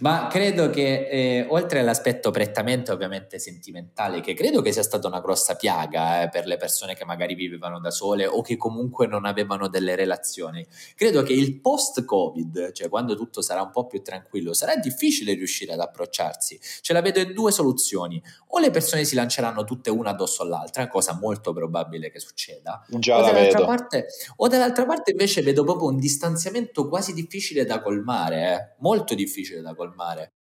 ma 0.00 0.28
credo 0.30 0.70
che 0.70 1.08
eh, 1.08 1.46
oltre 1.50 1.80
all'aspetto 1.80 2.30
prettamente 2.30 2.90
ovviamente 2.90 3.38
sentimentale, 3.38 4.20
che 4.20 4.34
credo 4.34 4.62
che 4.62 4.72
sia 4.72 4.82
stata 4.82 5.06
una 5.06 5.20
grossa 5.20 5.56
piaga 5.56 6.22
eh, 6.22 6.28
per 6.30 6.46
le 6.46 6.56
persone 6.56 6.94
che 6.94 7.04
magari 7.04 7.34
vivevano 7.34 7.80
da 7.80 7.90
sole 7.90 8.26
o 8.26 8.40
che 8.40 8.56
comunque 8.56 9.06
non 9.06 9.26
avevano 9.26 9.68
delle 9.68 9.94
relazioni, 9.94 10.66
credo 10.94 11.22
che 11.22 11.34
il 11.34 11.60
post-Covid, 11.60 12.72
cioè 12.72 12.88
quando 12.88 13.14
tutto 13.14 13.42
sarà 13.42 13.62
un 13.62 13.70
po' 13.70 13.86
più 13.86 14.02
tranquillo, 14.02 14.54
sarà 14.54 14.74
difficile 14.76 15.34
riuscire 15.34 15.74
ad 15.74 15.80
approcciarsi 15.80 16.58
Ce 16.80 16.92
la 16.92 17.00
vedo 17.00 17.20
in 17.20 17.32
due 17.32 17.52
soluzioni. 17.52 18.22
O 18.48 18.58
le 18.58 18.70
persone 18.70 19.04
si 19.04 19.14
lanceranno 19.14 19.64
tutte 19.64 19.90
una 19.90 20.10
addosso 20.10 20.42
all'altra, 20.42 20.88
cosa 20.88 21.18
molto 21.20 21.52
probabile 21.52 22.10
che 22.10 22.20
succeda. 22.20 22.84
Già 22.88 23.18
o, 23.18 23.22
dall'altra 23.22 23.64
parte, 23.64 24.06
o 24.36 24.48
dall'altra 24.48 24.86
parte 24.86 25.10
invece 25.12 25.42
vedo 25.42 25.64
proprio 25.64 25.88
un 25.88 25.98
distanziamento 25.98 26.88
quasi 26.88 27.12
difficile 27.12 27.64
da 27.64 27.80
colmare, 27.80 28.52
eh? 28.52 28.76
molto 28.78 29.14
difficile 29.14 29.60
da 29.60 29.74
colmare 29.74 30.32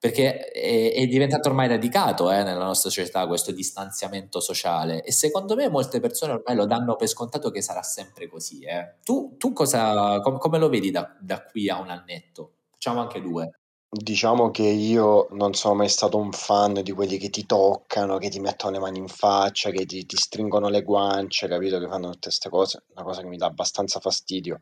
perché 0.00 0.48
è, 0.48 0.94
è, 0.94 1.06
diventato 1.06 1.50
ormai 1.50 1.68
radicato 1.68 2.32
eh, 2.32 2.42
nella 2.42 2.64
nostra 2.64 2.88
società 2.88 3.26
questo 3.26 3.52
distanziamento 3.52 4.40
sociale 4.40 5.02
e 5.02 5.12
secondo 5.12 5.54
me 5.54 5.68
molte 5.68 6.00
persone 6.00 6.32
ormai 6.32 6.56
lo 6.56 6.64
danno 6.64 6.96
per 6.96 7.06
scontato 7.06 7.50
che 7.50 7.60
sarà 7.60 7.82
sempre 7.82 8.26
così. 8.26 8.64
Eh. 8.64 8.94
Tu, 9.04 9.36
tu 9.36 9.52
cosa, 9.52 10.18
com, 10.20 10.38
come 10.38 10.58
lo 10.58 10.70
vedi 10.70 10.90
da, 10.90 11.14
da, 11.20 11.44
qui 11.44 11.68
a 11.68 11.78
un 11.78 11.90
annetto? 11.90 12.54
Facciamo 12.70 13.00
anche 13.00 13.20
due. 13.20 13.59
Diciamo 13.92 14.50
che 14.50 14.62
io 14.62 15.28
non 15.30 15.54
sono 15.54 15.74
mai 15.74 15.88
stato 15.88 16.16
un 16.16 16.32
fan 16.32 16.74
di 16.82 16.92
quelli 16.92 17.18
che 17.18 17.28
ti 17.28 17.44
toccano, 17.46 18.18
che 18.18 18.28
ti 18.28 18.40
mettono 18.40 18.72
le 18.72 18.78
mani 18.78 18.98
in 18.98 19.08
faccia, 19.08 19.70
che 19.70 19.84
ti, 19.84 20.06
ti 20.06 20.16
stringono 20.16 20.68
le 20.68 20.82
guance, 20.82 21.46
capito? 21.48 21.78
Che 21.78 21.86
fanno 21.88 22.10
tutte 22.10 22.28
queste 22.28 22.48
cose, 22.48 22.84
una 22.94 23.04
cosa 23.04 23.20
che 23.22 23.28
mi 23.28 23.36
dà 23.36 23.46
abbastanza 23.46 24.00
fastidio. 24.00 24.58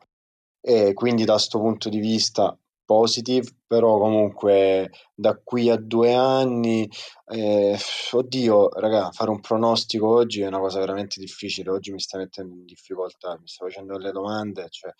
E 0.61 0.93
quindi 0.93 1.25
da 1.25 1.33
questo 1.33 1.59
punto 1.59 1.89
di 1.89 1.99
vista 1.99 2.57
positive, 2.89 3.47
però 3.67 3.99
comunque 3.99 4.89
da 5.13 5.39
qui 5.43 5.69
a 5.69 5.75
due 5.75 6.15
anni, 6.15 6.89
eh, 7.27 7.77
oddio, 8.11 8.69
raga, 8.79 9.11
fare 9.11 9.29
un 9.29 9.39
pronostico 9.41 10.07
oggi 10.07 10.41
è 10.41 10.47
una 10.47 10.57
cosa 10.57 10.79
veramente 10.79 11.19
difficile. 11.19 11.69
Oggi 11.69 11.91
mi 11.91 11.99
sta 11.99 12.17
mettendo 12.17 12.55
in 12.55 12.65
difficoltà, 12.65 13.37
mi 13.39 13.47
sto 13.47 13.65
facendo 13.65 13.95
delle 13.95 14.11
domande, 14.11 14.65
cioè, 14.71 14.91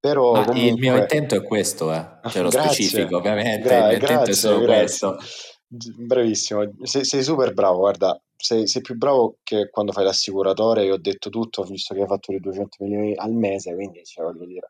però 0.00 0.32
comunque... 0.32 0.58
il 0.58 0.78
mio 0.78 0.96
intento 0.96 1.34
è 1.34 1.42
questo, 1.42 1.92
eh. 1.92 2.08
cioè 2.30 2.40
lo 2.40 2.48
grazie, 2.48 2.84
specifico, 2.84 3.18
ovviamente. 3.18 3.68
Gra- 3.68 3.90
il 3.92 3.98
mio 3.98 4.08
intento 4.08 4.30
è 4.30 4.34
solo 4.34 4.60
grazie. 4.60 4.78
questo. 4.78 5.18
Bravissimo, 5.66 6.70
sei, 6.82 7.04
sei 7.04 7.22
super 7.22 7.52
bravo, 7.52 7.78
guarda, 7.78 8.20
sei, 8.36 8.66
sei, 8.66 8.82
più 8.82 8.96
bravo 8.96 9.38
che 9.42 9.70
quando 9.70 9.92
fai 9.92 10.04
l'assicuratore, 10.04 10.84
io 10.84 10.94
ho 10.94 10.98
detto 10.98 11.30
tutto, 11.30 11.62
ho 11.62 11.64
visto 11.64 11.94
che 11.94 12.02
hai 12.02 12.06
fatto 12.06 12.32
i 12.32 12.38
200 12.38 12.76
milioni 12.80 13.14
al 13.16 13.32
mese, 13.32 13.74
quindi 13.74 14.04
cioè, 14.04 14.24
voglio 14.24 14.44
dire... 14.44 14.68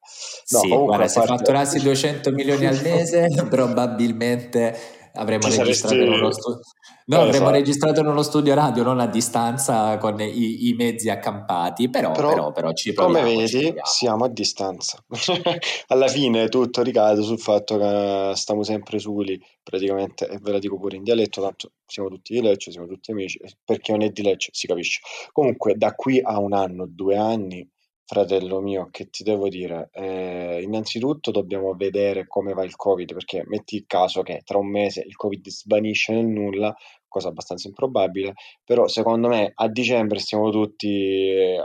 No, 0.50 0.58
sì, 0.60 0.68
guarda, 0.68 0.96
parte... 0.96 1.08
se 1.08 1.20
fatturassi 1.22 1.80
200 1.80 2.30
milioni 2.30 2.66
al 2.66 2.80
mese, 2.82 3.28
probabilmente 3.50 5.02
avremmo 5.14 5.48
registrato 5.48 5.94
in 5.94 6.12
uno 6.12 6.30
studio. 6.30 6.60
No, 7.06 7.16
avremmo 7.16 7.34
esatto. 7.34 7.50
registrato 7.50 8.00
in 8.00 8.06
uno 8.06 8.22
studio 8.22 8.54
radio, 8.54 8.82
non 8.82 8.98
a 8.98 9.06
distanza 9.06 9.98
con 9.98 10.18
i, 10.20 10.68
i 10.68 10.72
mezzi 10.72 11.10
accampati, 11.10 11.90
però, 11.90 12.12
però, 12.12 12.28
però, 12.28 12.52
però 12.52 12.72
ci 12.72 12.92
proviamo. 12.92 13.28
Come 13.28 13.36
vedi, 13.36 13.74
siamo 13.82 14.24
a 14.24 14.28
distanza. 14.28 15.04
Alla 15.88 16.08
fine 16.08 16.48
tutto 16.48 16.82
ricade 16.82 17.22
sul 17.22 17.38
fatto 17.38 17.76
che 17.76 18.32
stiamo 18.36 18.62
sempre 18.62 18.98
soli, 18.98 19.38
praticamente, 19.62 20.28
e 20.28 20.38
ve 20.40 20.52
la 20.52 20.58
dico 20.58 20.78
pure 20.78 20.96
in 20.96 21.02
dialetto, 21.02 21.42
tanto 21.42 21.72
siamo 21.86 22.08
tutti 22.08 22.32
di 22.32 22.40
Lecce, 22.40 22.70
siamo 22.70 22.86
tutti 22.86 23.10
amici, 23.10 23.38
perché 23.64 23.92
non 23.92 24.02
è 24.02 24.08
di 24.08 24.22
Lecce, 24.22 24.50
si 24.52 24.66
capisce. 24.66 25.00
Comunque, 25.32 25.74
da 25.76 25.94
qui 25.94 26.20
a 26.22 26.38
un 26.38 26.54
anno, 26.54 26.86
due 26.88 27.16
anni, 27.16 27.68
Fratello 28.06 28.60
mio, 28.60 28.88
che 28.90 29.08
ti 29.08 29.22
devo 29.24 29.48
dire? 29.48 29.88
Eh, 29.92 30.60
innanzitutto 30.62 31.30
dobbiamo 31.30 31.74
vedere 31.74 32.26
come 32.26 32.52
va 32.52 32.62
il 32.62 32.76
Covid, 32.76 33.14
perché 33.14 33.44
metti 33.46 33.76
il 33.76 33.84
caso 33.86 34.22
che 34.22 34.42
tra 34.44 34.58
un 34.58 34.68
mese 34.68 35.00
il 35.00 35.16
Covid 35.16 35.48
svanisce 35.48 36.12
nel 36.12 36.26
nulla, 36.26 36.74
cosa 37.08 37.28
abbastanza 37.28 37.66
improbabile, 37.68 38.34
però 38.62 38.88
secondo 38.88 39.28
me 39.28 39.52
a 39.54 39.68
dicembre 39.68 40.18
stiamo 40.18 40.50
tutti, 40.50 41.30
eh, 41.30 41.64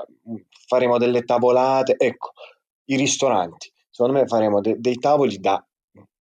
faremo 0.68 0.98
delle 0.98 1.24
tavolate, 1.24 1.96
ecco, 1.98 2.32
i 2.86 2.96
ristoranti, 2.96 3.70
secondo 3.90 4.20
me 4.20 4.26
faremo 4.26 4.62
de- 4.62 4.78
dei 4.80 4.96
tavoli 4.98 5.40
da, 5.40 5.62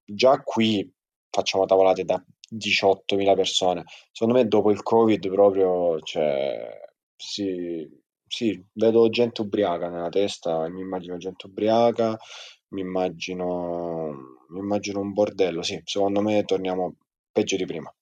già 0.05 0.43
qui 0.43 0.91
facciamo 1.31 1.65
tavolate 1.67 2.05
da 2.05 2.21
18.000 2.49 3.35
persone, 3.35 3.85
secondo 4.11 4.35
me 4.39 4.49
dopo 4.49 4.71
il 4.73 4.83
Covid 4.83 5.29
proprio, 5.31 6.01
cioè, 6.01 6.69
si 7.17 7.87
sì, 8.29 8.63
vedo 8.75 9.09
gente 9.09 9.41
ubriaca 9.41 9.89
nella 9.89 10.09
testa, 10.09 10.69
mi 10.69 10.81
immagino 10.81 11.17
gente 11.17 11.47
ubriaca, 11.47 12.17
mi 12.69 12.81
immagino, 12.81 14.37
mi 14.51 14.59
immagino 14.59 15.01
un 15.01 15.13
bordello, 15.13 15.63
sì, 15.63 15.81
secondo 15.85 16.21
me 16.21 16.45
torniamo 16.45 16.97
peggio 17.33 17.57
di 17.57 17.65
prima. 17.65 17.93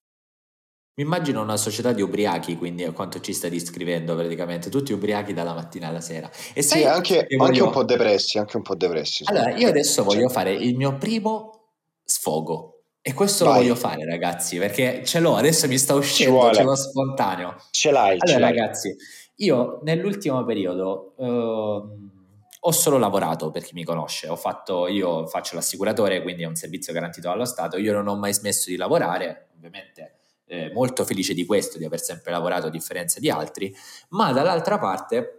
Mi 0.98 1.04
immagino 1.04 1.42
una 1.42 1.58
società 1.58 1.92
di 1.92 2.00
ubriachi, 2.00 2.56
quindi 2.56 2.82
a 2.82 2.92
quanto 2.92 3.20
ci 3.20 3.34
stai 3.34 3.50
descrivendo 3.50 4.14
praticamente, 4.16 4.70
tutti 4.70 4.94
ubriachi 4.94 5.34
dalla 5.34 5.52
mattina 5.52 5.88
alla 5.88 6.00
sera. 6.00 6.30
E 6.54 6.62
sai, 6.62 6.80
sì, 6.80 6.86
anche, 6.86 7.26
voglio... 7.36 7.44
anche, 7.44 7.62
un 7.62 7.70
po' 7.70 7.84
depressi, 7.84 8.38
anche 8.38 8.56
un 8.56 8.62
po' 8.62 8.74
depressi. 8.74 9.22
Allora, 9.26 9.54
io 9.54 9.68
adesso 9.68 10.02
voglio 10.02 10.30
fare 10.30 10.54
il 10.54 10.74
mio 10.74 10.96
primo 10.96 11.72
sfogo. 12.02 12.76
E 13.02 13.12
questo 13.12 13.44
Vai. 13.44 13.54
lo 13.54 13.60
voglio 13.60 13.74
fare, 13.74 14.04
ragazzi, 14.06 14.56
perché 14.56 15.04
ce 15.04 15.20
l'ho, 15.20 15.36
adesso 15.36 15.68
mi 15.68 15.78
sta 15.78 15.94
uscendo, 15.94 16.50
ce 16.52 16.62
l'ho 16.62 16.74
spontaneo. 16.74 17.54
Ce 17.70 17.90
l'hai, 17.90 18.16
allora, 18.18 18.26
ce 18.26 18.38
l'hai. 18.38 18.56
ragazzi, 18.56 18.96
io 19.36 19.80
nell'ultimo 19.82 20.44
periodo 20.44 21.14
eh, 21.18 22.04
ho 22.58 22.72
solo 22.72 22.98
lavorato 22.98 23.50
per 23.50 23.62
chi 23.62 23.74
mi 23.74 23.84
conosce, 23.84 24.28
fatto, 24.36 24.88
io 24.88 25.26
faccio 25.26 25.54
l'assicuratore, 25.54 26.22
quindi 26.22 26.42
è 26.42 26.46
un 26.46 26.56
servizio 26.56 26.92
garantito 26.92 27.28
dallo 27.28 27.44
Stato, 27.44 27.76
io 27.76 27.92
non 27.92 28.08
ho 28.08 28.16
mai 28.16 28.32
smesso 28.32 28.70
di 28.70 28.76
lavorare, 28.76 29.50
ovviamente 29.56 30.18
eh, 30.46 30.70
molto 30.72 31.04
felice 31.04 31.34
di 31.34 31.44
questo, 31.44 31.78
di 31.78 31.84
aver 31.84 32.00
sempre 32.00 32.32
lavorato 32.32 32.66
a 32.66 32.70
differenza 32.70 33.20
di 33.20 33.30
altri, 33.30 33.74
ma 34.10 34.32
dall'altra 34.32 34.78
parte 34.78 35.35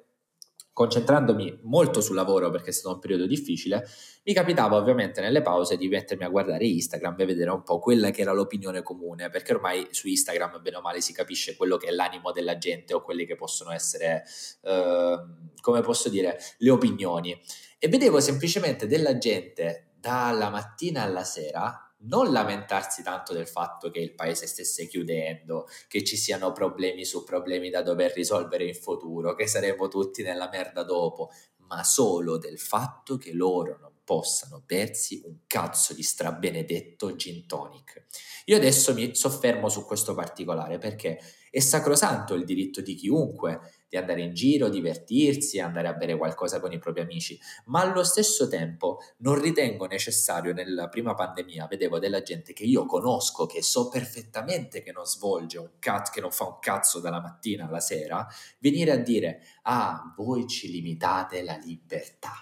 concentrandomi 0.78 1.62
molto 1.64 2.02
sul 2.02 2.14
lavoro 2.14 2.52
perché 2.52 2.70
è 2.70 2.72
stato 2.72 2.94
un 2.94 3.00
periodo 3.00 3.26
difficile, 3.26 3.84
mi 4.26 4.32
capitava 4.32 4.76
ovviamente 4.76 5.22
nelle 5.22 5.42
pause 5.42 5.76
di 5.76 5.88
mettermi 5.88 6.24
a 6.24 6.30
guardare 6.30 6.68
Instagram 6.68 7.16
e 7.18 7.26
vedere 7.26 7.50
un 7.50 7.64
po' 7.64 7.80
quella 7.80 8.12
che 8.12 8.22
era 8.22 8.32
l'opinione 8.32 8.84
comune, 8.84 9.32
perché 9.32 9.56
ormai 9.56 9.88
su 9.90 10.08
Instagram 10.08 10.62
bene 10.62 10.78
o 10.78 10.82
male 10.82 11.02
si 11.02 11.14
capisce 11.14 11.56
quello 11.56 11.78
che 11.78 11.88
è 11.88 11.92
l'animo 11.92 12.32
della 12.32 12.60
gente 12.60 12.94
o 12.94 13.02
quelli 13.02 13.26
che 13.26 13.36
possono 13.36 13.72
essere, 13.72 14.24
eh, 14.62 15.18
come 15.60 15.82
posso 15.82 16.10
dire, 16.10 16.38
le 16.60 16.70
opinioni. 16.70 17.36
E 17.80 17.88
vedevo 17.88 18.20
semplicemente 18.20 18.86
della 18.86 19.18
gente 19.18 19.94
dalla 20.00 20.52
mattina 20.52 21.02
alla 21.02 21.24
sera 21.24 21.87
non 22.00 22.32
lamentarsi 22.32 23.02
tanto 23.02 23.34
del 23.34 23.48
fatto 23.48 23.90
che 23.90 24.00
il 24.00 24.14
paese 24.14 24.46
stesse 24.48 24.88
chiudendo, 24.88 25.68
che 25.88 26.04
ci 26.04 26.18
siano 26.18 26.52
problemi 26.52 27.06
su 27.06 27.24
problemi 27.24 27.70
da 27.70 27.82
dover 27.82 28.14
risolvere 28.14 28.66
in 28.66 28.76
futuro, 28.76 29.34
che 29.34 29.48
saremo 29.48 29.88
tutti 29.88 30.22
nella 30.22 30.50
merda 30.50 30.84
dopo, 30.84 31.32
ma 31.68 31.84
solo 31.84 32.38
del 32.38 32.60
fatto 32.60 33.18
che 33.18 33.34
loro 33.34 33.78
non 33.80 33.92
possano 34.04 34.64
bersi 34.66 35.22
un 35.26 35.40
cazzo 35.48 35.94
di 35.94 36.02
strabenedetto 36.02 37.16
gin 37.16 37.46
tonic. 37.46 38.06
Io 38.46 38.56
adesso 38.56 38.94
mi 38.94 39.14
soffermo 39.14 39.68
su 39.68 39.84
questo 39.84 40.14
particolare 40.14 40.78
perché 40.78 41.20
è 41.50 41.60
sacrosanto 41.60 42.34
il 42.34 42.46
diritto 42.46 42.82
di 42.82 42.96
chiunque 42.96 43.60
di 43.90 43.98
andare 43.98 44.22
in 44.22 44.34
giro, 44.34 44.70
divertirsi, 44.70 45.60
andare 45.60 45.88
a 45.88 45.94
bere 45.94 46.18
qualcosa 46.18 46.60
con 46.60 46.72
i 46.74 46.80
propri 46.80 47.02
amici, 47.02 47.40
ma 47.66 47.82
allo 47.82 48.04
stesso 48.04 48.48
tempo 48.48 49.00
non 49.20 49.40
ritengo 49.40 49.86
necessario 49.86 50.54
nella 50.54 50.90
prima 50.90 51.14
pandemia, 51.14 51.68
vedevo 51.68 52.00
della 52.00 52.22
gente 52.22 52.54
che 52.54 52.64
io 52.64 52.86
conosco, 52.86 53.46
che 53.46 53.62
so 53.62 53.88
perfettamente 53.88 54.84
che 54.84 54.92
non 54.92 55.06
svolge 55.06 55.58
un 55.58 55.72
cazzo, 55.80 56.12
che 56.12 56.22
non 56.22 56.32
fa 56.32 56.46
un 56.46 56.60
cazzo 56.60 57.00
dalla 57.00 57.22
mattina 57.22 57.66
alla 57.68 57.80
sera, 57.80 58.28
venire 58.60 58.92
a 58.92 58.98
dire 58.98 59.42
"Ah, 59.64 60.14
voi 60.18 60.48
ci 60.48 60.70
limitate 60.70 61.44
la 61.44 61.56
libertà". 61.58 62.34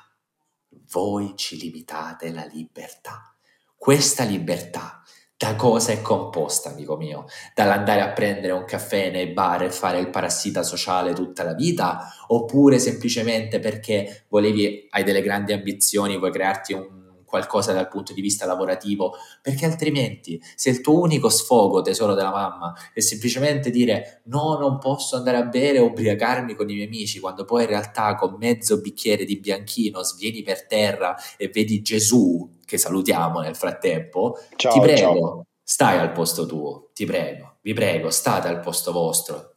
Voi 0.92 1.34
ci 1.36 1.58
limitate 1.58 2.32
la 2.32 2.46
libertà. 2.46 3.36
Questa 3.76 4.24
libertà 4.24 5.02
da 5.46 5.56
cosa 5.56 5.92
è 5.92 6.02
composta, 6.02 6.72
amico 6.72 6.98
mio? 6.98 7.26
Dall'andare 7.54 8.02
a 8.02 8.14
prendere 8.14 8.52
un 8.52 8.66
caffè 8.66 9.12
nei 9.12 9.28
bar 9.28 9.62
e 9.62 9.70
fare 9.70 10.00
il 10.00 10.10
parassita 10.10 10.64
sociale 10.64 11.14
tutta 11.14 11.44
la 11.44 11.54
vita? 11.54 12.12
Oppure 12.30 12.80
semplicemente 12.80 13.60
perché 13.60 14.26
volevi, 14.28 14.88
hai 14.90 15.04
delle 15.04 15.22
grandi 15.22 15.54
ambizioni, 15.54 16.18
vuoi 16.18 16.32
crearti 16.32 16.74
un 16.74 17.05
qualcosa 17.36 17.74
dal 17.74 17.90
punto 17.90 18.14
di 18.14 18.22
vista 18.22 18.46
lavorativo, 18.46 19.16
perché 19.42 19.66
altrimenti 19.66 20.42
se 20.56 20.70
il 20.70 20.80
tuo 20.80 21.02
unico 21.02 21.28
sfogo, 21.28 21.82
tesoro 21.82 22.14
della 22.14 22.32
mamma, 22.32 22.74
è 22.94 23.02
semplicemente 23.02 23.70
dire 23.70 24.22
no, 24.26 24.58
non 24.58 24.78
posso 24.78 25.18
andare 25.18 25.36
a 25.36 25.44
bere 25.44 25.80
o 25.80 25.88
ubriacarmi 25.88 26.56
con 26.56 26.70
i 26.70 26.76
miei 26.76 26.88
amici, 26.88 27.20
quando 27.20 27.44
poi 27.44 27.64
in 27.64 27.70
realtà 27.70 28.16
con 28.16 28.38
mezzo 28.40 28.80
bicchiere 28.80 29.26
di 29.26 29.38
bianchino 29.38 30.02
svieni 30.02 30.44
per 30.44 30.66
terra 30.66 31.14
e 31.36 31.50
vedi 31.50 31.82
Gesù, 31.82 32.50
che 32.64 32.78
salutiamo 32.78 33.42
nel 33.42 33.56
frattempo, 33.56 34.38
ciao, 34.56 34.72
ti 34.72 34.80
prego, 34.80 35.02
ciao. 35.02 35.46
stai 35.62 35.98
al 35.98 36.14
posto 36.14 36.46
tuo, 36.46 36.90
ti 36.94 37.06
prego, 37.06 37.58
vi 37.62 37.74
prego, 37.74 38.10
state 38.12 38.48
al 38.48 38.62
posto 38.62 38.94
vostro. 38.94 39.56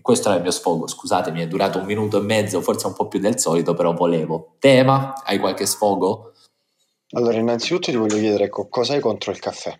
Questo 0.00 0.28
era 0.28 0.36
il 0.36 0.42
mio 0.42 0.52
sfogo, 0.52 0.86
scusatemi, 0.86 1.40
è 1.40 1.46
durato 1.46 1.78
un 1.78 1.86
minuto 1.86 2.18
e 2.18 2.20
mezzo, 2.20 2.60
forse 2.60 2.86
un 2.86 2.92
po' 2.92 3.08
più 3.08 3.18
del 3.18 3.40
solito, 3.40 3.72
però 3.72 3.94
volevo. 3.94 4.56
Tema, 4.58 5.14
hai 5.24 5.38
qualche 5.38 5.64
sfogo? 5.64 6.33
Allora, 7.16 7.38
innanzitutto 7.38 7.90
ti 7.90 7.96
voglio 7.96 8.18
chiedere, 8.18 8.44
ecco, 8.44 8.68
cosa 8.68 8.94
hai 8.94 9.00
contro 9.00 9.30
il 9.30 9.38
caffè? 9.38 9.78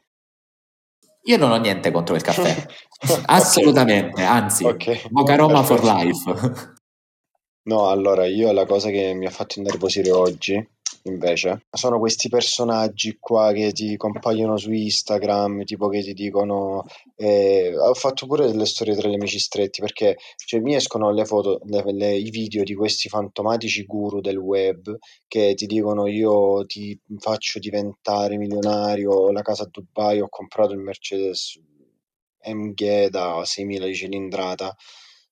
Io 1.27 1.37
non 1.37 1.51
ho 1.51 1.57
niente 1.57 1.91
contro 1.91 2.15
il 2.15 2.23
caffè, 2.23 2.67
assolutamente, 3.27 4.23
anzi, 4.23 4.65
okay. 4.65 5.01
Mocha 5.11 5.37
Roma 5.37 5.63
for 5.63 5.83
life. 5.83 6.75
no, 7.65 7.89
allora, 7.89 8.27
io 8.27 8.53
la 8.53 8.67
cosa 8.67 8.91
che 8.91 9.15
mi 9.15 9.27
ha 9.27 9.31
fatto 9.31 9.59
innervosire 9.59 10.11
oggi 10.11 10.69
invece 11.07 11.67
sono 11.71 11.99
questi 11.99 12.29
personaggi 12.29 13.17
qua 13.21 13.53
che 13.53 13.73
ti 13.73 13.97
compaiono 13.97 14.57
su 14.57 14.73
Instagram, 14.73 15.65
tipo 15.65 15.89
che 15.89 16.03
ti 16.03 16.15
dicono 16.15 16.85
eh, 17.17 17.77
ho 17.77 17.95
fatto 17.95 18.27
pure 18.27 18.47
delle 18.47 18.67
storie 18.67 18.95
tra 18.95 19.09
gli 19.09 19.15
amici 19.15 19.39
stretti 19.39 19.81
perché 19.81 20.17
cioè, 20.37 20.61
mi 20.61 20.75
escono 20.75 21.11
le 21.11 21.25
foto, 21.25 21.61
le, 21.65 21.83
le, 21.93 22.15
i 22.15 22.31
video 22.31 22.63
di 22.65 22.75
questi 22.75 23.09
fantomatici 23.09 23.85
guru 23.85 24.21
del 24.21 24.39
web 24.39 24.97
che 25.27 25.55
ti 25.55 25.67
dicono 25.67 26.07
io 26.07 26.65
ti 26.67 26.99
faccio 27.19 27.59
diventare 27.59 28.37
milionario, 28.37 29.31
la 29.31 29.43
casa 29.43 29.65
a 29.65 29.69
Dubai, 29.71 30.21
ho 30.21 30.29
comprato 30.29 30.73
il 30.73 30.79
Mercedes 30.79 31.61
MG 32.47 33.09
da 33.09 33.41
6.000 33.41 33.87
di 33.87 33.95
cilindrata. 33.95 34.75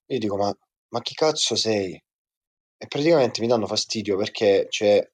Io 0.06 0.18
dico 0.18 0.36
ma, 0.36 0.54
ma 0.88 1.00
chi 1.00 1.14
cazzo 1.14 1.56
sei? 1.56 1.92
E 2.76 2.86
praticamente 2.88 3.40
mi 3.40 3.46
danno 3.46 3.66
fastidio 3.66 4.16
perché 4.16 4.66
cioè, 4.68 5.08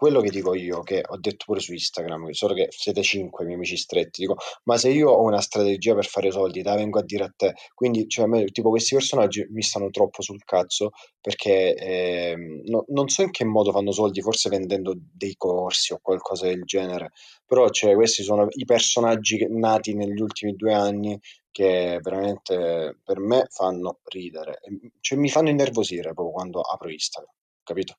quello 0.00 0.22
che 0.22 0.30
dico 0.30 0.54
io, 0.54 0.80
che 0.80 1.02
ho 1.06 1.18
detto 1.18 1.44
pure 1.44 1.60
su 1.60 1.74
Instagram, 1.74 2.30
solo 2.30 2.54
che 2.54 2.68
siete 2.70 3.02
cinque 3.02 3.44
miei 3.44 3.56
amici 3.56 3.76
stretti, 3.76 4.22
dico, 4.22 4.36
ma 4.64 4.78
se 4.78 4.88
io 4.88 5.10
ho 5.10 5.22
una 5.22 5.42
strategia 5.42 5.94
per 5.94 6.06
fare 6.06 6.30
soldi, 6.30 6.62
te 6.62 6.70
la 6.70 6.76
vengo 6.76 6.98
a 6.98 7.02
dire 7.02 7.24
a 7.24 7.32
te. 7.36 7.52
Quindi, 7.74 8.08
cioè, 8.08 8.24
me, 8.24 8.46
tipo, 8.46 8.70
questi 8.70 8.94
personaggi 8.94 9.46
mi 9.50 9.60
stanno 9.60 9.90
troppo 9.90 10.22
sul 10.22 10.42
cazzo 10.42 10.92
perché 11.20 11.74
eh, 11.74 12.34
no, 12.64 12.86
non 12.88 13.08
so 13.08 13.20
in 13.20 13.30
che 13.30 13.44
modo 13.44 13.72
fanno 13.72 13.92
soldi, 13.92 14.22
forse 14.22 14.48
vendendo 14.48 14.94
dei 14.96 15.34
corsi 15.36 15.92
o 15.92 15.98
qualcosa 16.00 16.46
del 16.46 16.62
genere, 16.64 17.10
però 17.44 17.68
cioè, 17.68 17.94
questi 17.94 18.22
sono 18.22 18.46
i 18.48 18.64
personaggi 18.64 19.46
nati 19.50 19.94
negli 19.94 20.18
ultimi 20.18 20.54
due 20.56 20.72
anni 20.72 21.20
che 21.50 21.98
veramente 22.00 23.00
per 23.04 23.18
me 23.18 23.48
fanno 23.50 23.98
ridere, 24.04 24.60
cioè 25.00 25.18
mi 25.18 25.28
fanno 25.28 25.50
innervosire 25.50 26.14
proprio 26.14 26.30
quando 26.30 26.62
apro 26.62 26.88
Instagram, 26.88 27.34
capito? 27.62 27.98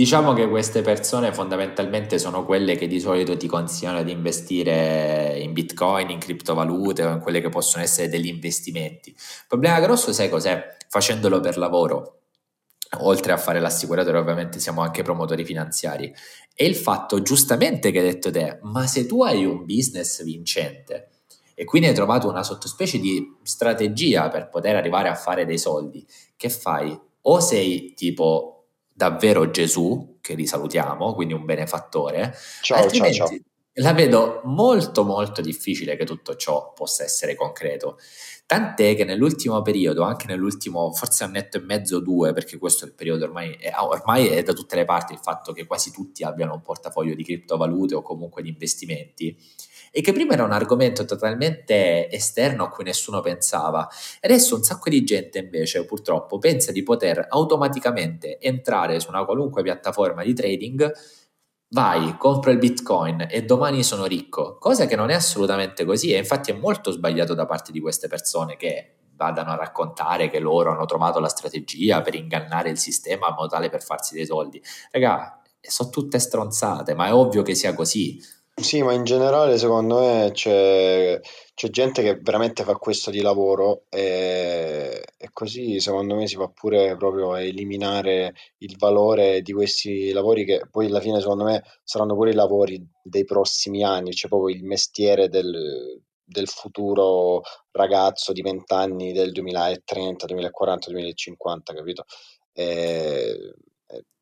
Diciamo 0.00 0.32
che 0.32 0.48
queste 0.48 0.80
persone 0.80 1.30
fondamentalmente 1.30 2.18
sono 2.18 2.46
quelle 2.46 2.74
che 2.74 2.86
di 2.86 2.98
solito 2.98 3.36
ti 3.36 3.46
consigliano 3.46 4.02
di 4.02 4.10
investire 4.10 5.38
in 5.38 5.52
bitcoin, 5.52 6.08
in 6.08 6.18
criptovalute 6.18 7.04
o 7.04 7.12
in 7.12 7.20
quelle 7.20 7.42
che 7.42 7.50
possono 7.50 7.82
essere 7.82 8.08
degli 8.08 8.28
investimenti. 8.28 9.10
Il 9.10 9.44
problema 9.46 9.78
grosso, 9.78 10.14
sai 10.14 10.30
cos'è? 10.30 10.74
Facendolo 10.88 11.40
per 11.40 11.58
lavoro. 11.58 12.20
oltre 13.00 13.32
a 13.32 13.36
fare 13.36 13.60
l'assicuratore 13.60 14.16
ovviamente 14.16 14.58
siamo 14.58 14.80
anche 14.80 15.02
promotori 15.02 15.44
finanziari, 15.44 16.10
è 16.54 16.64
il 16.64 16.76
fatto 16.76 17.20
giustamente 17.20 17.90
che 17.90 17.98
hai 17.98 18.06
detto 18.06 18.30
te, 18.30 18.58
ma 18.62 18.86
se 18.86 19.04
tu 19.04 19.22
hai 19.22 19.44
un 19.44 19.66
business 19.66 20.24
vincente 20.24 21.10
e 21.54 21.66
quindi 21.66 21.88
hai 21.88 21.94
trovato 21.94 22.26
una 22.26 22.42
sottospecie 22.42 22.98
di 22.98 23.36
strategia 23.42 24.30
per 24.30 24.48
poter 24.48 24.76
arrivare 24.76 25.10
a 25.10 25.14
fare 25.14 25.44
dei 25.44 25.58
soldi, 25.58 26.06
che 26.38 26.48
fai? 26.48 26.98
O 27.20 27.40
sei 27.40 27.92
tipo 27.92 28.59
davvero 29.00 29.50
Gesù, 29.50 30.18
che 30.20 30.34
risalutiamo, 30.34 31.14
quindi 31.14 31.32
un 31.32 31.46
benefattore, 31.46 32.34
ciao, 32.60 32.90
ciao, 32.90 33.10
ciao. 33.10 33.28
la 33.74 33.94
vedo 33.94 34.42
molto 34.44 35.04
molto 35.04 35.40
difficile 35.40 35.96
che 35.96 36.04
tutto 36.04 36.36
ciò 36.36 36.74
possa 36.74 37.02
essere 37.02 37.34
concreto. 37.34 37.96
Tant'è 38.44 38.94
che 38.94 39.04
nell'ultimo 39.04 39.62
periodo, 39.62 40.02
anche 40.02 40.26
nell'ultimo, 40.26 40.92
forse 40.92 41.24
annetto 41.24 41.56
e 41.56 41.60
mezzo, 41.60 42.00
due, 42.00 42.34
perché 42.34 42.58
questo 42.58 42.84
è 42.84 42.88
il 42.88 42.94
periodo 42.94 43.24
ormai, 43.24 43.52
è, 43.52 43.68
ah, 43.68 43.86
ormai 43.86 44.26
è 44.26 44.42
da 44.42 44.52
tutte 44.52 44.76
le 44.76 44.84
parti 44.84 45.14
il 45.14 45.20
fatto 45.20 45.52
che 45.52 45.64
quasi 45.64 45.90
tutti 45.90 46.22
abbiano 46.22 46.52
un 46.52 46.60
portafoglio 46.60 47.14
di 47.14 47.24
criptovalute 47.24 47.94
o 47.94 48.02
comunque 48.02 48.42
di 48.42 48.50
investimenti, 48.50 49.34
e 49.90 50.00
che 50.00 50.12
prima 50.12 50.34
era 50.34 50.44
un 50.44 50.52
argomento 50.52 51.04
totalmente 51.04 52.10
esterno 52.10 52.64
a 52.64 52.68
cui 52.68 52.84
nessuno 52.84 53.20
pensava. 53.20 53.88
Adesso 54.20 54.56
un 54.56 54.62
sacco 54.62 54.88
di 54.88 55.04
gente 55.04 55.38
invece 55.38 55.84
purtroppo 55.84 56.38
pensa 56.38 56.72
di 56.72 56.82
poter 56.82 57.26
automaticamente 57.28 58.38
entrare 58.38 59.00
su 59.00 59.08
una 59.08 59.24
qualunque 59.24 59.62
piattaforma 59.62 60.22
di 60.22 60.34
trading 60.34 60.92
vai, 61.72 62.16
compro 62.16 62.50
il 62.50 62.58
bitcoin 62.58 63.26
e 63.30 63.44
domani 63.44 63.84
sono 63.84 64.06
ricco, 64.06 64.58
cosa 64.58 64.86
che 64.86 64.96
non 64.96 65.10
è 65.10 65.14
assolutamente 65.14 65.84
così 65.84 66.12
e 66.12 66.18
infatti 66.18 66.50
è 66.50 66.54
molto 66.54 66.90
sbagliato 66.90 67.34
da 67.34 67.46
parte 67.46 67.70
di 67.70 67.80
queste 67.80 68.08
persone 68.08 68.56
che 68.56 68.96
vadano 69.14 69.50
a 69.50 69.56
raccontare 69.56 70.30
che 70.30 70.38
loro 70.38 70.72
hanno 70.72 70.86
trovato 70.86 71.20
la 71.20 71.28
strategia 71.28 72.00
per 72.00 72.14
ingannare 72.14 72.70
il 72.70 72.78
sistema 72.78 73.28
in 73.28 73.34
modo 73.34 73.48
tale 73.48 73.68
per 73.68 73.82
farsi 73.82 74.14
dei 74.14 74.24
soldi. 74.24 74.60
Raga, 74.90 75.40
sono 75.60 75.90
tutte 75.90 76.18
stronzate, 76.18 76.94
ma 76.94 77.06
è 77.06 77.12
ovvio 77.12 77.42
che 77.42 77.54
sia 77.54 77.74
così. 77.74 78.18
Sì, 78.62 78.82
ma 78.82 78.92
in 78.92 79.04
generale 79.04 79.56
secondo 79.58 80.00
me 80.00 80.30
c'è, 80.32 81.18
c'è 81.54 81.68
gente 81.70 82.02
che 82.02 82.16
veramente 82.20 82.62
fa 82.62 82.74
questo 82.74 83.10
di 83.10 83.20
lavoro 83.22 83.84
e, 83.88 85.02
e 85.16 85.30
così 85.32 85.80
secondo 85.80 86.14
me 86.14 86.26
si 86.26 86.36
va 86.36 86.46
pure 86.48 86.94
proprio 86.96 87.32
a 87.32 87.40
eliminare 87.42 88.34
il 88.58 88.76
valore 88.76 89.40
di 89.40 89.52
questi 89.52 90.12
lavori 90.12 90.44
che 90.44 90.62
poi 90.70 90.86
alla 90.86 91.00
fine 91.00 91.20
secondo 91.20 91.44
me 91.44 91.62
saranno 91.84 92.14
pure 92.14 92.30
i 92.30 92.34
lavori 92.34 92.86
dei 93.02 93.24
prossimi 93.24 93.82
anni, 93.82 94.12
cioè 94.12 94.28
proprio 94.28 94.54
il 94.54 94.62
mestiere 94.64 95.28
del, 95.28 96.00
del 96.22 96.46
futuro 96.48 97.40
ragazzo 97.70 98.32
di 98.32 98.42
20 98.42 98.72
anni 98.74 99.12
del 99.12 99.32
2030, 99.32 100.26
2040, 100.26 100.90
2050, 100.90 101.72
capito? 101.72 102.04
E, 102.52 103.54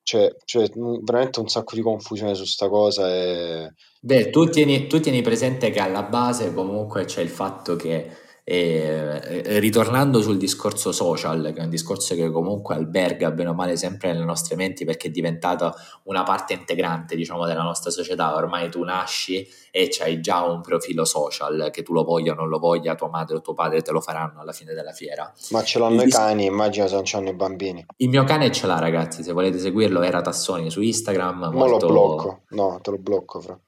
c'è, 0.09 0.35
c'è 0.47 0.71
veramente 1.03 1.41
un 1.41 1.49
sacco 1.49 1.75
di 1.75 1.83
confusione 1.83 2.35
su 2.35 2.47
sta 2.47 2.67
cosa 2.71 3.15
e 3.15 3.75
Beh, 4.01 4.31
tu 4.31 4.49
tieni, 4.49 4.87
tu 4.87 5.01
tieni 5.01 5.21
presente 5.21 5.69
che 5.69 5.81
alla 5.81 6.05
base 6.05 6.55
comunque 6.55 7.05
c'è 7.05 7.21
il 7.21 7.29
fatto 7.29 7.77
che 7.77 8.11
eh, 8.51 9.59
ritornando 9.59 10.23
sul 10.23 10.39
discorso 10.39 10.91
social, 10.91 11.53
che 11.55 11.61
è 11.61 11.65
un 11.65 11.69
discorso 11.69 12.15
che 12.15 12.31
comunque 12.31 12.75
alberga 12.75 13.31
bene 13.31 13.51
o 13.51 13.53
male 13.53 13.77
sempre 13.77 14.11
nelle 14.11 14.25
nostre 14.25 14.57
menti 14.57 14.87
perché 14.87 15.09
è 15.09 15.11
diventata 15.11 15.75
una 16.05 16.23
parte 16.23 16.55
integrante, 16.55 17.15
diciamo, 17.15 17.45
della 17.45 17.63
nostra 17.63 17.91
società. 17.91 18.35
Ormai 18.35 18.71
tu 18.71 18.83
nasci 18.83 19.47
e 19.71 19.89
c'hai 19.91 20.21
già 20.21 20.45
un 20.45 20.63
profilo 20.63 21.05
social, 21.05 21.69
che 21.71 21.83
tu 21.83 21.93
lo 21.93 22.05
voglia 22.05 22.33
o 22.33 22.37
non 22.37 22.49
lo 22.49 22.59
voglia, 22.59 22.95
tua 22.95 23.11
madre 23.11 23.37
o 23.37 23.43
tuo 23.43 23.53
padre 23.53 23.83
te 23.83 23.93
lo 23.93 24.01
faranno 24.01 24.41
alla 24.41 24.53
fine 24.53 24.73
della 24.73 24.93
fiera. 24.93 25.31
Ma 25.51 25.63
ce 25.63 25.79
l'hanno 25.79 26.01
il 26.01 26.09
i 26.09 26.11
cani, 26.11 26.47
immagino 26.47 26.87
se 26.87 26.95
non 26.95 27.03
c'hanno 27.05 27.29
i 27.29 27.35
bambini. 27.35 27.85
Il 27.99 28.09
mio 28.09 28.25
cane 28.25 28.51
ce 28.51 28.67
l'ha, 28.67 28.79
ragazzi. 28.79 29.23
Se 29.23 29.33
volete 29.33 29.59
seguirlo, 29.59 30.01
era 30.01 30.23
Tassoni 30.23 30.71
su 30.71 30.81
Instagram. 30.81 31.39
Ma 31.39 31.51
molto... 31.51 31.87
lo 31.87 31.93
blocco, 31.93 32.41
no, 32.51 32.79
te 32.81 32.93
lo 32.93 32.99
blocco, 32.99 33.41
fra 33.41 33.61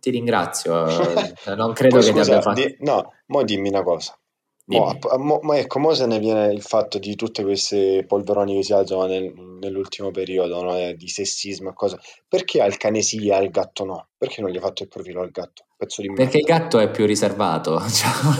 ti 0.00 0.10
ringrazio, 0.10 0.86
eh, 0.86 1.34
non 1.56 1.72
credo 1.72 1.96
che 1.96 2.02
scusa, 2.02 2.22
ti 2.22 2.30
abbia 2.30 2.40
fatto... 2.40 2.60
Di, 2.60 2.76
no, 2.80 3.12
mo 3.26 3.42
dimmi 3.42 3.68
una 3.68 3.82
cosa. 3.82 4.18
Mo, 4.70 4.98
mo, 5.16 5.40
mo, 5.42 5.54
ecco, 5.54 5.78
mo 5.78 5.94
se 5.94 6.04
ne 6.04 6.18
viene 6.18 6.52
il 6.52 6.60
fatto 6.60 6.98
di 6.98 7.14
tutte 7.14 7.42
queste 7.42 8.04
polveroni 8.06 8.56
che 8.56 8.62
si 8.62 8.74
alzano 8.74 9.06
nel, 9.06 9.32
nell'ultimo 9.32 10.10
periodo 10.10 10.62
no? 10.62 10.76
Eh, 10.76 10.94
di 10.94 11.08
sessismo 11.08 11.70
e 11.70 11.72
cose. 11.72 11.98
Perché 12.28 12.60
al 12.60 12.76
cane 12.76 13.00
sì 13.00 13.28
e 13.28 13.32
al 13.32 13.48
gatto 13.48 13.86
no? 13.86 14.08
Perché 14.18 14.42
non 14.42 14.50
gli 14.50 14.56
hai 14.56 14.60
fatto 14.60 14.82
il 14.82 14.90
profilo 14.90 15.22
al 15.22 15.30
gatto? 15.30 15.64
Pezzo 15.74 16.02
di 16.02 16.12
perché 16.12 16.38
il 16.38 16.44
gatto 16.44 16.78
è 16.80 16.90
più 16.90 17.06
riservato, 17.06 17.76
ha 17.80 17.86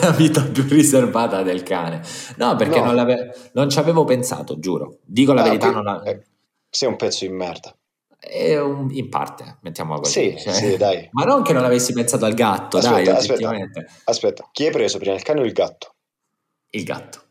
una 0.00 0.10
vita 0.10 0.42
più 0.42 0.64
riservata 0.64 1.42
del 1.42 1.62
cane. 1.62 2.02
No, 2.36 2.56
perché 2.56 2.78
no. 2.78 2.92
Non, 2.92 3.30
non, 3.54 3.70
ci 3.70 3.78
avevo 3.78 4.04
pensato, 4.04 4.58
giuro. 4.58 4.98
Dico 5.04 5.32
la 5.32 5.40
ah, 5.40 5.44
verità. 5.44 5.70
non 5.70 5.86
ha... 5.86 6.02
eh, 6.04 6.26
sei 6.68 6.88
un 6.88 6.96
pezzo 6.96 7.24
di 7.24 7.32
merda. 7.32 7.74
Un, 8.20 8.88
in 8.92 9.08
parte, 9.08 9.58
mettiamola 9.62 10.00
così. 10.00 10.32
Sì, 10.36 10.38
cioè, 10.38 10.52
sì, 10.52 10.76
dai. 10.76 11.08
Ma 11.12 11.24
non 11.24 11.42
che 11.42 11.52
non 11.52 11.64
avessi 11.64 11.92
pensato 11.92 12.24
al 12.24 12.34
gatto, 12.34 12.78
aspetta, 12.78 12.94
dai, 12.94 13.08
aspetta, 13.08 13.84
aspetta, 14.04 14.48
chi 14.50 14.66
hai 14.66 14.72
preso 14.72 14.98
prima, 14.98 15.14
il 15.14 15.22
cane 15.22 15.40
o 15.40 15.44
il 15.44 15.52
gatto? 15.52 15.94
Il 16.70 16.82
gatto. 16.82 17.22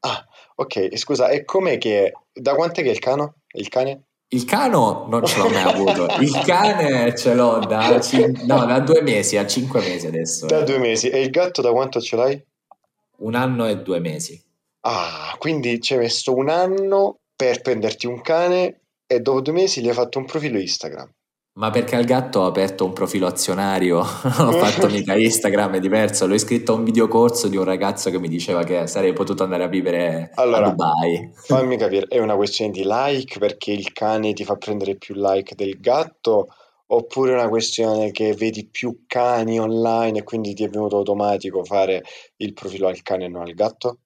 Ah, 0.00 0.24
ok, 0.54 0.96
scusa, 0.96 1.28
e 1.28 1.44
com'è 1.44 1.78
che... 1.78 2.12
Da 2.32 2.54
quant'è 2.54 2.82
che 2.82 2.88
è 2.88 2.92
il 2.92 3.00
cano? 3.00 3.34
Il 3.52 3.68
cane? 3.68 4.04
Il 4.28 4.44
cano 4.44 5.06
non 5.08 5.26
ce 5.26 5.38
l'ho 5.38 5.48
mai 5.48 5.62
avuto, 5.62 6.06
il 6.22 6.40
cane 6.44 7.16
ce 7.16 7.34
l'ho 7.34 7.58
da, 7.58 8.00
cin- 8.00 8.44
no, 8.46 8.64
da 8.64 8.78
due 8.78 9.02
mesi 9.02 9.36
a 9.36 9.44
cinque 9.44 9.80
mesi 9.80 10.06
adesso. 10.06 10.46
Da 10.46 10.60
eh. 10.60 10.64
due 10.64 10.78
mesi, 10.78 11.08
e 11.08 11.20
il 11.20 11.30
gatto 11.30 11.60
da 11.60 11.72
quanto 11.72 12.00
ce 12.00 12.14
l'hai? 12.14 12.44
Un 13.16 13.34
anno 13.34 13.66
e 13.66 13.78
due 13.78 13.98
mesi. 13.98 14.40
Ah, 14.82 15.34
quindi 15.38 15.80
ci 15.80 15.94
hai 15.94 15.98
messo 15.98 16.32
un 16.34 16.48
anno 16.48 17.18
per 17.34 17.60
prenderti 17.60 18.06
un 18.06 18.20
cane 18.20 18.80
e 19.12 19.18
dopo 19.18 19.40
due 19.40 19.54
mesi 19.54 19.80
gli 19.80 19.88
hai 19.88 19.94
fatto 19.94 20.20
un 20.20 20.24
profilo 20.24 20.60
Instagram. 20.60 21.12
Ma 21.54 21.70
perché 21.70 21.96
al 21.96 22.04
gatto 22.04 22.40
ho 22.40 22.46
aperto 22.46 22.84
un 22.84 22.92
profilo 22.92 23.26
azionario, 23.26 23.96
non 23.96 24.46
ho 24.46 24.52
fatto 24.52 24.88
mica 24.88 25.16
Instagram, 25.16 25.74
è 25.74 25.80
diverso, 25.80 26.28
l'ho 26.28 26.34
iscritto 26.34 26.72
a 26.72 26.76
un 26.76 26.84
videocorso 26.84 27.48
di 27.48 27.56
un 27.56 27.64
ragazzo 27.64 28.08
che 28.10 28.20
mi 28.20 28.28
diceva 28.28 28.62
che 28.62 28.86
sarei 28.86 29.12
potuto 29.12 29.42
andare 29.42 29.64
a 29.64 29.66
vivere 29.66 30.30
allora, 30.34 30.66
a 30.66 30.70
Dubai. 30.70 31.28
Fammi 31.34 31.76
capire, 31.76 32.06
è 32.06 32.20
una 32.20 32.36
questione 32.36 32.70
di 32.70 32.82
like 32.84 33.40
perché 33.40 33.72
il 33.72 33.92
cane 33.92 34.32
ti 34.32 34.44
fa 34.44 34.54
prendere 34.54 34.94
più 34.94 35.16
like 35.16 35.56
del 35.56 35.80
gatto 35.80 36.46
oppure 36.86 37.32
è 37.32 37.34
una 37.34 37.48
questione 37.48 38.12
che 38.12 38.32
vedi 38.34 38.68
più 38.68 39.02
cani 39.08 39.58
online 39.58 40.20
e 40.20 40.22
quindi 40.22 40.54
ti 40.54 40.62
è 40.62 40.68
venuto 40.68 40.98
automatico 40.98 41.64
fare 41.64 42.02
il 42.36 42.52
profilo 42.52 42.86
al 42.86 43.02
cane 43.02 43.24
e 43.24 43.28
non 43.28 43.42
al 43.42 43.54
gatto? 43.54 43.98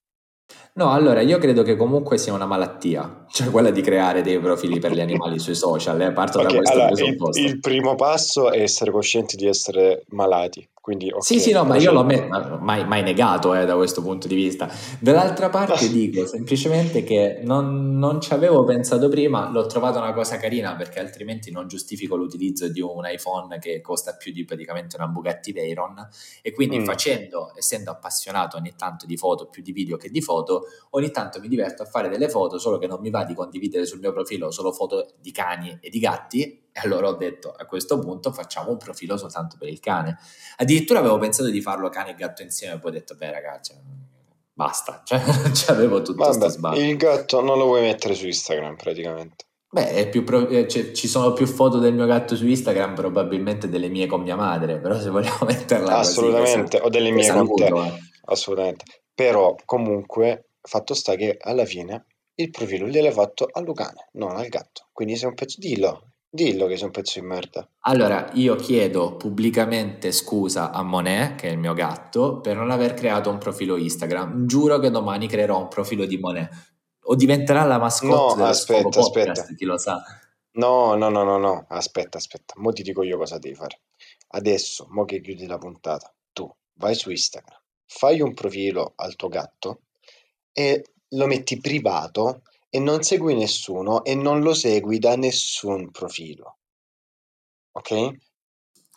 No, 0.76 0.90
allora 0.90 1.20
io 1.20 1.38
credo 1.38 1.62
che 1.62 1.76
comunque 1.76 2.18
sia 2.18 2.32
una 2.32 2.46
malattia, 2.46 3.26
cioè 3.30 3.50
quella 3.50 3.70
di 3.70 3.80
creare 3.80 4.22
dei 4.22 4.40
profili 4.40 4.80
per 4.80 4.92
gli 4.92 5.00
animali 5.00 5.38
sui 5.38 5.54
social, 5.54 6.00
eh? 6.00 6.12
parto 6.12 6.38
okay, 6.40 6.50
da 6.50 6.56
questo 6.56 6.74
allora, 6.74 6.88
presupposto. 6.88 7.40
Il, 7.40 7.46
il 7.46 7.60
primo 7.60 7.94
passo 7.94 8.50
è 8.50 8.60
essere 8.60 8.90
coscienti 8.90 9.36
di 9.36 9.46
essere 9.46 10.04
malati, 10.08 10.68
quindi, 10.84 11.08
okay, 11.08 11.22
sì, 11.22 11.40
sì, 11.40 11.50
no, 11.50 11.64
ma 11.64 11.78
io 11.78 11.92
l'ho 11.92 12.04
mai, 12.04 12.86
mai 12.86 13.02
negato 13.02 13.54
eh, 13.54 13.64
da 13.64 13.74
questo 13.74 14.02
punto 14.02 14.28
di 14.28 14.34
vista. 14.34 14.70
Dall'altra 15.00 15.48
parte 15.48 15.88
dico 15.88 16.26
semplicemente 16.26 17.02
che 17.02 17.40
non, 17.42 17.96
non, 17.96 18.20
ci 18.20 18.34
avevo 18.34 18.64
pensato 18.64 19.08
prima, 19.08 19.48
l'ho 19.48 19.64
trovata 19.64 19.98
una 19.98 20.12
cosa 20.12 20.36
carina 20.36 20.76
perché 20.76 21.00
altrimenti 21.00 21.50
non 21.50 21.68
giustifico 21.68 22.16
l'utilizzo 22.16 22.68
di 22.68 22.82
un 22.82 23.00
iPhone 23.06 23.58
che 23.60 23.80
costa 23.80 24.14
più 24.14 24.30
di 24.30 24.44
praticamente 24.44 24.96
una 24.96 25.06
Bugatti 25.06 25.52
Veyron 25.52 26.06
e 26.42 26.52
quindi 26.52 26.78
mm. 26.80 26.84
facendo, 26.84 27.52
essendo 27.56 27.90
appassionato 27.90 28.58
ogni 28.58 28.74
tanto 28.76 29.06
di 29.06 29.16
foto, 29.16 29.46
più 29.46 29.62
di 29.62 29.72
video 29.72 29.96
che 29.96 30.10
di 30.10 30.20
foto, 30.20 30.64
ogni 30.90 31.10
tanto 31.10 31.40
mi 31.40 31.48
diverto 31.48 31.82
a 31.82 31.86
fare 31.86 32.10
delle 32.10 32.28
foto, 32.28 32.58
solo 32.58 32.76
che 32.76 32.86
non 32.86 33.00
mi 33.00 33.08
va 33.08 33.24
di 33.24 33.32
condividere 33.32 33.86
sul 33.86 34.00
mio 34.00 34.12
profilo 34.12 34.50
solo 34.50 34.70
foto 34.70 35.14
di 35.18 35.32
cani 35.32 35.78
e 35.80 35.88
di 35.88 35.98
gatti 35.98 36.63
e 36.76 36.80
allora 36.80 37.06
ho 37.06 37.14
detto 37.14 37.54
a 37.56 37.66
questo 37.66 38.00
punto 38.00 38.32
facciamo 38.32 38.70
un 38.70 38.78
profilo 38.78 39.16
soltanto 39.16 39.54
per 39.56 39.68
il 39.68 39.78
cane. 39.78 40.18
Addirittura 40.56 40.98
avevo 40.98 41.18
pensato 41.18 41.48
di 41.48 41.60
farlo 41.60 41.88
cane 41.88 42.10
e 42.10 42.14
gatto 42.14 42.42
insieme, 42.42 42.80
poi 42.80 42.90
ho 42.90 42.94
detto, 42.94 43.14
beh 43.14 43.30
ragazzi, 43.30 43.74
basta, 44.52 45.02
cioè, 45.06 45.20
avevo 45.68 46.02
tutto 46.02 46.24
questo 46.24 46.48
sbaglio. 46.48 46.80
Il 46.80 46.96
gatto 46.96 47.40
non 47.40 47.58
lo 47.58 47.66
vuoi 47.66 47.82
mettere 47.82 48.14
su 48.14 48.26
Instagram 48.26 48.74
praticamente. 48.74 49.44
Beh, 49.70 50.08
pro- 50.24 50.48
eh, 50.48 50.66
cioè, 50.66 50.90
ci 50.90 51.06
sono 51.06 51.32
più 51.32 51.46
foto 51.46 51.78
del 51.78 51.94
mio 51.94 52.06
gatto 52.06 52.34
su 52.34 52.44
Instagram, 52.44 52.94
probabilmente 52.94 53.68
delle 53.68 53.88
mie 53.88 54.06
con 54.06 54.22
mia 54.22 54.36
madre, 54.36 54.80
però 54.80 54.98
se 54.98 55.10
vogliamo 55.10 55.38
metterla 55.46 55.98
Assolutamente, 55.98 56.78
così, 56.78 56.86
o 56.86 56.88
delle 56.88 57.10
mie 57.12 57.30
con 57.30 57.54
te. 57.54 57.66
Eh. 57.66 57.92
Assolutamente. 58.24 58.84
Però 59.14 59.54
comunque, 59.64 60.50
fatto 60.60 60.94
sta 60.94 61.14
che 61.14 61.36
alla 61.40 61.64
fine 61.64 62.06
il 62.36 62.50
profilo 62.50 62.86
gliel'hai 62.86 63.12
fatto 63.12 63.48
al 63.50 63.64
Lucane, 63.64 64.08
non 64.14 64.36
al 64.36 64.48
gatto. 64.48 64.88
Quindi 64.92 65.16
sei 65.16 65.28
un 65.28 65.34
pezzo, 65.34 65.56
dillo, 65.58 66.13
Dillo 66.34 66.66
che 66.66 66.76
sei 66.76 66.86
un 66.86 66.90
pezzo 66.90 67.20
di 67.20 67.26
merda. 67.26 67.64
Allora, 67.82 68.28
io 68.32 68.56
chiedo 68.56 69.14
pubblicamente 69.14 70.10
scusa 70.10 70.72
a 70.72 70.82
Monet, 70.82 71.36
che 71.36 71.46
è 71.46 71.52
il 71.52 71.58
mio 71.58 71.74
gatto, 71.74 72.40
per 72.40 72.56
non 72.56 72.72
aver 72.72 72.94
creato 72.94 73.30
un 73.30 73.38
profilo 73.38 73.76
Instagram. 73.76 74.44
Giuro 74.44 74.80
che 74.80 74.90
domani 74.90 75.28
creerò 75.28 75.60
un 75.60 75.68
profilo 75.68 76.06
di 76.06 76.18
Monet. 76.18 76.50
O 77.04 77.14
diventerà 77.14 77.62
la 77.62 77.78
mascotte 77.78 78.40
no, 78.40 78.46
aspetta, 78.46 78.88
aspetta. 78.88 79.30
Podcast, 79.30 79.54
chi 79.54 79.64
lo 79.64 79.78
sa. 79.78 80.02
No, 80.54 80.96
no, 80.96 81.08
no, 81.08 81.22
no, 81.22 81.38
no, 81.38 81.66
aspetta, 81.68 82.18
aspetta. 82.18 82.54
Mo 82.56 82.72
ti 82.72 82.82
dico 82.82 83.04
io 83.04 83.16
cosa 83.16 83.38
devi 83.38 83.54
fare. 83.54 83.82
Adesso, 84.30 84.88
mo 84.90 85.04
che 85.04 85.20
chiudi 85.20 85.46
la 85.46 85.58
puntata, 85.58 86.12
tu 86.32 86.52
vai 86.78 86.96
su 86.96 87.10
Instagram, 87.10 87.60
fai 87.86 88.20
un 88.20 88.34
profilo 88.34 88.94
al 88.96 89.14
tuo 89.14 89.28
gatto 89.28 89.82
e 90.52 90.84
lo 91.10 91.26
metti 91.26 91.60
privato 91.60 92.42
e 92.74 92.80
non 92.80 93.04
segui 93.04 93.36
nessuno 93.36 94.02
e 94.02 94.16
non 94.16 94.40
lo 94.40 94.52
segui 94.52 94.98
da 94.98 95.14
nessun 95.14 95.92
profilo. 95.92 96.58
Ok? 97.70 97.90
Eh, 97.92 98.16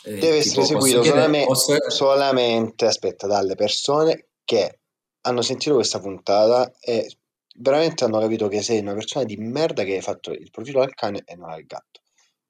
Deve 0.03 0.37
essere 0.37 0.65
seguito 0.65 1.01
chiedere- 1.01 1.09
solame- 1.09 1.45
posso- 1.45 1.89
solamente, 1.91 2.85
aspetta, 2.87 3.27
dalle 3.27 3.53
persone 3.53 4.29
che 4.43 4.79
hanno 5.21 5.43
sentito 5.43 5.75
questa 5.75 5.99
puntata 5.99 6.71
e 6.79 7.17
veramente 7.59 8.03
hanno 8.03 8.19
capito 8.19 8.47
che 8.47 8.63
sei 8.63 8.79
una 8.79 8.95
persona 8.95 9.25
di 9.25 9.37
merda 9.37 9.83
che 9.83 9.93
hai 9.93 10.01
fatto 10.01 10.31
il 10.31 10.49
profilo 10.49 10.81
al 10.81 10.95
cane 10.95 11.21
e 11.23 11.35
non 11.35 11.51
al 11.51 11.63
gatto. 11.63 12.01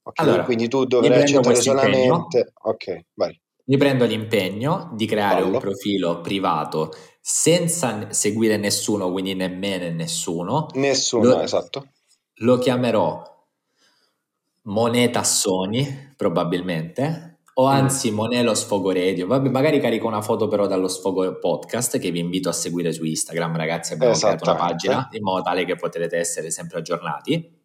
Ok? 0.03 0.19
Allora, 0.21 0.45
Quindi 0.45 0.69
tu 0.69 0.85
dovrai 0.85 1.23
accettare 1.23 1.43
questo 1.43 1.69
impegno. 1.71 1.89
solamente... 2.05 2.53
Ok, 2.61 2.99
vai. 3.15 3.41
Mi 3.69 3.77
prendo 3.77 4.05
l'impegno 4.05 4.91
di 4.93 5.05
creare 5.05 5.41
un 5.41 5.47
Fallo. 5.47 5.59
profilo 5.59 6.21
privato 6.21 6.91
senza 7.19 8.11
seguire 8.11 8.55
nessuno, 8.57 9.11
quindi 9.11 9.33
né 9.35 9.49
me 9.49 9.77
né 9.77 9.89
nessuno. 9.91 10.67
Nessuno, 10.73 11.23
Lo- 11.29 11.41
esatto. 11.41 11.87
Lo 12.41 12.57
chiamerò 12.59 13.21
Moneta 14.63 15.23
Sony, 15.23 16.13
probabilmente, 16.15 17.39
o 17.55 17.65
Mm. 17.67 17.71
anzi 17.71 18.11
Monelo 18.11 18.53
Sfogo 18.53 18.91
Radio. 18.91 19.27
Vabbè, 19.27 19.49
magari 19.49 19.79
carico 19.81 20.07
una 20.07 20.21
foto 20.21 20.47
però 20.47 20.67
dallo 20.67 20.87
Sfogo 20.87 21.37
Podcast 21.39 21.97
che 21.99 22.11
vi 22.11 22.19
invito 22.19 22.47
a 22.49 22.53
seguire 22.53 22.93
su 22.93 23.03
Instagram, 23.03 23.55
ragazzi. 23.57 23.93
Abbiamo 23.93 24.13
creato 24.15 24.49
una 24.49 24.55
pagina 24.59 25.09
in 25.11 25.23
modo 25.23 25.41
tale 25.41 25.65
che 25.65 25.75
potrete 25.75 26.17
essere 26.17 26.51
sempre 26.51 26.79
aggiornati. 26.79 27.55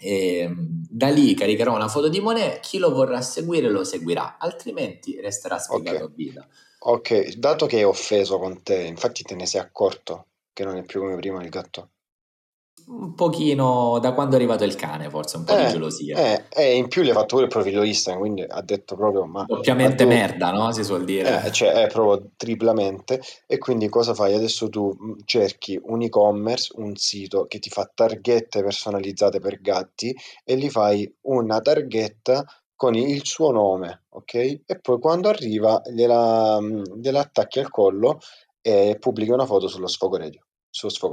E 0.00 0.48
mm, 0.48 0.84
da 0.88 1.08
lì 1.08 1.34
caricherò 1.34 1.74
una 1.74 1.88
foto 1.88 2.08
di 2.08 2.20
Monet, 2.20 2.60
chi 2.60 2.78
lo 2.78 2.90
vorrà 2.90 3.20
seguire 3.20 3.68
lo 3.68 3.84
seguirà, 3.84 4.38
altrimenti 4.38 5.20
resterà 5.20 5.58
spiegato 5.58 6.04
Ok. 6.04 6.10
a 6.10 6.12
vita. 6.14 6.48
Ok, 6.82 7.34
dato 7.34 7.66
che 7.66 7.80
è 7.80 7.86
offeso 7.86 8.38
con 8.38 8.62
te, 8.62 8.82
infatti 8.84 9.22
te 9.22 9.34
ne 9.34 9.44
sei 9.46 9.60
accorto 9.60 10.26
che 10.52 10.64
non 10.64 10.76
è 10.76 10.82
più 10.82 11.00
come 11.00 11.16
prima 11.16 11.42
il 11.42 11.50
gatto. 11.50 11.90
Un 12.92 13.14
pochino 13.14 13.98
da 14.00 14.12
quando 14.14 14.34
è 14.34 14.38
arrivato 14.38 14.64
il 14.64 14.74
cane, 14.74 15.08
forse 15.10 15.36
un 15.36 15.44
po' 15.44 15.54
di 15.54 15.62
Eh, 15.62 15.68
gelosia. 15.68 16.16
eh, 16.18 16.44
e 16.48 16.74
in 16.76 16.88
più 16.88 17.02
gli 17.02 17.08
hai 17.08 17.14
fatto 17.14 17.34
pure 17.36 17.44
il 17.44 17.48
profilo 17.48 17.84
Instagram, 17.84 18.20
quindi 18.20 18.42
ha 18.42 18.60
detto 18.62 18.96
proprio, 18.96 19.26
ma, 19.26 19.40
ma 19.40 19.46
Doppiamente 19.46 20.02
tu, 20.02 20.08
merda, 20.08 20.50
no? 20.50 20.72
Si 20.72 20.82
suol 20.82 21.04
dire. 21.04 21.44
eh, 21.46 21.52
cioè 21.52 21.70
è 21.70 21.86
proprio 21.86 22.30
triplamente, 22.36 23.20
e 23.46 23.58
quindi 23.58 23.88
cosa 23.88 24.12
fai? 24.12 24.34
Adesso 24.34 24.68
tu 24.68 24.88
mh, 24.98 25.18
cerchi 25.24 25.78
un 25.80 26.02
e-commerce, 26.02 26.72
un 26.76 26.96
sito 26.96 27.44
che 27.46 27.60
ti 27.60 27.70
fa 27.70 27.88
targhette 27.94 28.60
personalizzate 28.62 29.38
per 29.38 29.60
gatti 29.60 30.12
e 30.44 30.56
gli 30.56 30.68
fai 30.68 31.08
una 31.22 31.60
targhetta 31.60 32.44
con 32.74 32.94
il 32.94 33.24
suo 33.24 33.52
nome, 33.52 34.04
ok? 34.10 34.34
E 34.34 34.78
poi 34.80 34.98
quando 34.98 35.28
arriva 35.28 35.80
gliela, 35.84 36.60
mh, 36.60 36.98
gliela 37.00 37.20
attacchi 37.20 37.60
al 37.60 37.70
collo 37.70 38.18
e 38.62 38.96
pubblichi 38.98 39.30
una 39.30 39.46
foto 39.46 39.68
sullo 39.68 39.86
sfogo 39.86 40.16
radio, 40.16 40.40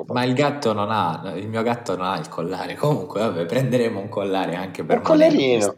Ma 0.08 0.24
il 0.24 0.34
gatto 0.34 0.72
non 0.74 0.90
ha, 0.92 1.34
il 1.36 1.48
mio 1.50 1.64
gatto 1.64 1.96
non 1.96 2.06
ha 2.06 2.18
il 2.20 2.30
collare. 2.30 2.76
Comunque, 2.78 3.20
vabbè, 3.22 3.46
prenderemo 3.46 4.00
un 4.00 4.10
collare 4.10 4.56
anche 4.56 4.84
per 4.84 4.98
Un 4.98 5.04
collarino, 5.04 5.76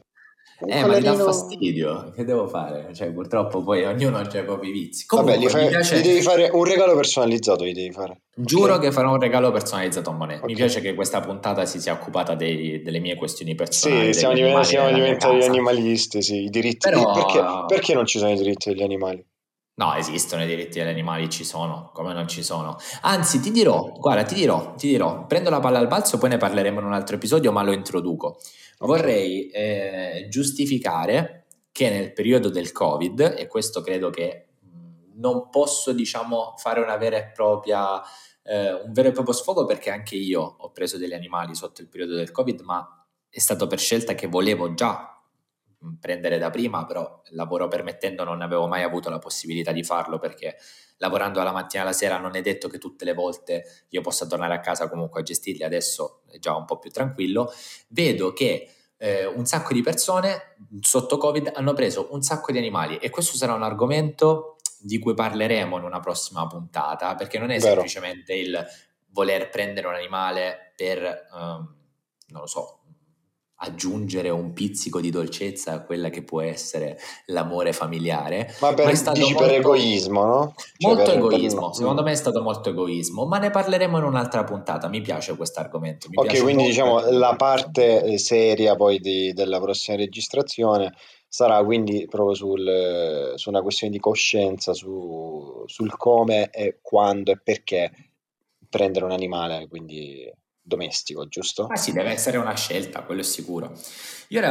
un 0.59 0.69
Eh, 0.71 0.81
ma 0.85 0.97
gli 0.97 1.01
dà 1.01 1.11
collarino... 1.11 1.23
fastidio. 1.23 2.11
Che 2.13 2.25
devo 2.25 2.47
fare? 2.49 2.93
Cioè, 2.93 3.11
purtroppo 3.13 3.63
poi 3.63 3.85
ognuno 3.85 4.17
ha 4.17 4.21
i 4.21 4.43
propri 4.43 4.71
vizi. 4.71 5.05
Vabbè, 5.07 5.37
gli, 5.37 5.47
Comunque, 5.47 5.53
mi 5.55 5.61
fai- 5.63 5.69
piace. 5.69 5.97
gli 5.99 6.03
devi 6.03 6.21
fare 6.21 6.49
un 6.51 6.63
regalo 6.65 6.93
personalizzato, 6.95 7.65
gli 7.65 7.71
devi 7.73 7.91
fare. 7.93 8.21
Giuro 8.35 8.73
ok? 8.75 8.81
che 8.81 8.91
farò 8.91 9.11
un 9.13 9.19
regalo 9.19 9.51
personalizzato 9.51 10.09
a 10.09 10.13
Monet. 10.13 10.43
Mi 10.43 10.51
Ok. 10.51 10.57
piace 10.57 10.81
che 10.81 10.93
questa 10.93 11.21
puntata 11.21 11.65
si 11.65 11.79
sia 11.79 11.93
occupata 11.93 12.35
dei- 12.35 12.81
delle 12.81 12.99
mie 12.99 13.15
questioni 13.15 13.55
personali, 13.55 14.13
Sì, 14.13 14.19
siamo, 14.19 14.33
diventati 14.33 15.41
animalisti, 15.45 16.21
sì, 16.21 16.43
i 16.43 16.49
diritti. 16.49 16.89
Però- 16.89 17.13
Perché, 17.13 17.41
perché 17.67 17.93
non 17.93 18.05
ci 18.05 18.19
sono 18.19 18.31
i 18.31 18.35
diritti 18.35 18.69
degli 18.69 18.83
animali? 18.83 19.25
No, 19.79 19.95
esistono 19.95 20.43
i 20.43 20.45
diritti 20.45 20.77
degli 20.77 20.89
animali, 20.89 21.29
ci 21.29 21.45
sono, 21.45 21.89
come 21.93 22.11
non 22.11 22.27
ci 22.27 22.43
sono. 22.43 22.75
Anzi, 23.03 23.39
ti 23.39 23.49
dirò, 23.49 23.93
guarda, 23.97 24.23
ti 24.23 24.35
dirò, 24.35 24.73
ti 24.75 24.89
dirò, 24.89 25.25
prendo 25.25 25.49
la 25.49 25.61
palla 25.61 25.79
al 25.79 25.87
balzo, 25.87 26.17
poi 26.17 26.27
ne 26.27 26.35
parleremo 26.35 26.81
in 26.81 26.85
un 26.85 26.91
altro 26.91 27.15
episodio, 27.15 27.53
ma 27.53 27.63
lo 27.63 27.71
introduco. 27.71 28.39
Vorrei 28.79 29.49
eh, 29.49 30.27
giustificare 30.29 31.45
che 31.71 31.89
nel 31.89 32.11
periodo 32.11 32.49
del 32.49 32.73
Covid, 32.73 33.35
e 33.37 33.47
questo 33.47 33.79
credo 33.79 34.09
che 34.09 34.47
non 35.13 35.49
posso, 35.49 35.93
diciamo, 35.93 36.55
fare 36.57 36.81
una 36.81 36.97
vera 36.97 37.15
e 37.15 37.31
propria, 37.31 38.01
eh, 38.43 38.73
un 38.73 38.91
vero 38.91 39.07
e 39.07 39.11
proprio 39.13 39.33
sfogo 39.33 39.63
perché 39.63 39.91
anche 39.91 40.15
io 40.15 40.41
ho 40.57 40.71
preso 40.71 40.97
degli 40.97 41.13
animali 41.13 41.55
sotto 41.55 41.79
il 41.79 41.87
periodo 41.87 42.15
del 42.15 42.31
Covid, 42.31 42.59
ma 42.63 42.85
è 43.29 43.39
stato 43.39 43.65
per 43.65 43.79
scelta 43.79 44.13
che 44.13 44.27
volevo 44.27 44.73
già 44.73 45.18
prendere 45.99 46.37
da 46.37 46.49
prima, 46.49 46.85
però 46.85 47.21
lavoro 47.29 47.67
permettendo 47.67 48.23
non 48.23 48.41
avevo 48.41 48.67
mai 48.67 48.83
avuto 48.83 49.09
la 49.09 49.19
possibilità 49.19 49.71
di 49.71 49.83
farlo 49.83 50.19
perché 50.19 50.57
lavorando 50.97 51.39
dalla 51.39 51.51
mattina 51.51 51.83
alla 51.83 51.93
sera 51.93 52.17
non 52.17 52.35
è 52.35 52.41
detto 52.41 52.67
che 52.67 52.77
tutte 52.77 53.05
le 53.05 53.13
volte 53.13 53.85
io 53.89 54.01
possa 54.01 54.25
tornare 54.25 54.53
a 54.53 54.59
casa 54.59 54.89
comunque 54.89 55.21
a 55.21 55.23
gestirli, 55.23 55.63
adesso 55.63 56.23
è 56.27 56.39
già 56.39 56.55
un 56.55 56.65
po' 56.65 56.79
più 56.79 56.89
tranquillo, 56.91 57.51
vedo 57.89 58.33
che 58.33 58.73
eh, 58.97 59.25
un 59.25 59.45
sacco 59.45 59.73
di 59.73 59.81
persone 59.81 60.55
sotto 60.81 61.17
Covid 61.17 61.53
hanno 61.55 61.73
preso 61.73 62.09
un 62.11 62.21
sacco 62.21 62.51
di 62.51 62.57
animali 62.57 62.97
e 62.97 63.09
questo 63.09 63.37
sarà 63.37 63.53
un 63.53 63.63
argomento 63.63 64.57
di 64.81 64.99
cui 64.99 65.13
parleremo 65.13 65.77
in 65.77 65.83
una 65.83 65.99
prossima 65.99 66.45
puntata 66.47 67.15
perché 67.15 67.39
non 67.39 67.49
è 67.49 67.59
Vero. 67.59 67.71
semplicemente 67.71 68.33
il 68.33 68.65
voler 69.11 69.49
prendere 69.49 69.87
un 69.87 69.93
animale 69.93 70.73
per, 70.75 71.01
ehm, 71.01 71.75
non 72.27 72.41
lo 72.41 72.47
so, 72.47 72.78
aggiungere 73.61 74.29
un 74.29 74.53
pizzico 74.53 75.01
di 75.01 75.09
dolcezza 75.09 75.73
a 75.73 75.81
quella 75.83 76.09
che 76.09 76.23
può 76.23 76.39
essere 76.41 76.97
l'amore 77.25 77.73
familiare. 77.73 78.55
Ma 78.61 78.73
per, 78.73 78.85
Ma 78.85 78.91
è 78.91 78.95
stato 78.95 79.19
dici 79.19 79.33
per 79.33 79.41
molto- 79.47 79.55
egoismo, 79.57 80.25
no? 80.25 80.53
Cioè, 80.55 80.89
Molto 80.93 81.11
per- 81.11 81.19
per- 81.21 81.33
egoismo, 81.33 81.73
secondo 81.73 82.01
me 82.03 82.11
è 82.11 82.15
stato 82.15 82.41
molto 82.41 82.69
egoismo, 82.69 83.25
ma 83.25 83.37
ne 83.37 83.49
parleremo 83.49 83.97
in 83.97 84.03
un'altra 84.05 84.43
puntata. 84.45 84.87
Mi 84.87 85.01
piace 85.01 85.35
questo 85.35 85.59
argomento. 85.59 86.07
Ok, 86.13 86.27
quindi 86.41 86.53
molto 86.53 86.63
diciamo 86.69 86.95
perché- 86.95 87.11
la 87.11 87.35
parte 87.35 88.03
eh, 88.03 88.17
seria 88.17 88.75
poi 88.75 88.99
di- 88.99 89.33
della 89.33 89.59
prossima 89.59 89.97
registrazione 89.97 90.93
sarà 91.27 91.63
quindi 91.63 92.07
proprio 92.09 92.33
sul, 92.35 93.33
su 93.35 93.49
una 93.49 93.61
questione 93.61 93.91
di 93.91 93.99
coscienza, 93.99 94.73
su- 94.73 95.63
sul 95.65 95.95
come 95.97 96.49
e 96.49 96.79
quando 96.81 97.31
e 97.31 97.39
perché 97.43 97.91
prendere 98.69 99.03
un 99.05 99.11
animale, 99.11 99.67
quindi 99.67 100.31
domestico, 100.69 101.27
giusto? 101.27 101.67
Ma 101.67 101.75
sì, 101.75 101.91
deve 101.91 102.12
essere 102.12 102.38
una 102.38 102.55
scelta, 102.55 103.01
quello 103.01 103.19
è 103.19 103.25
sicuro. 103.25 103.73
Io 104.29 104.41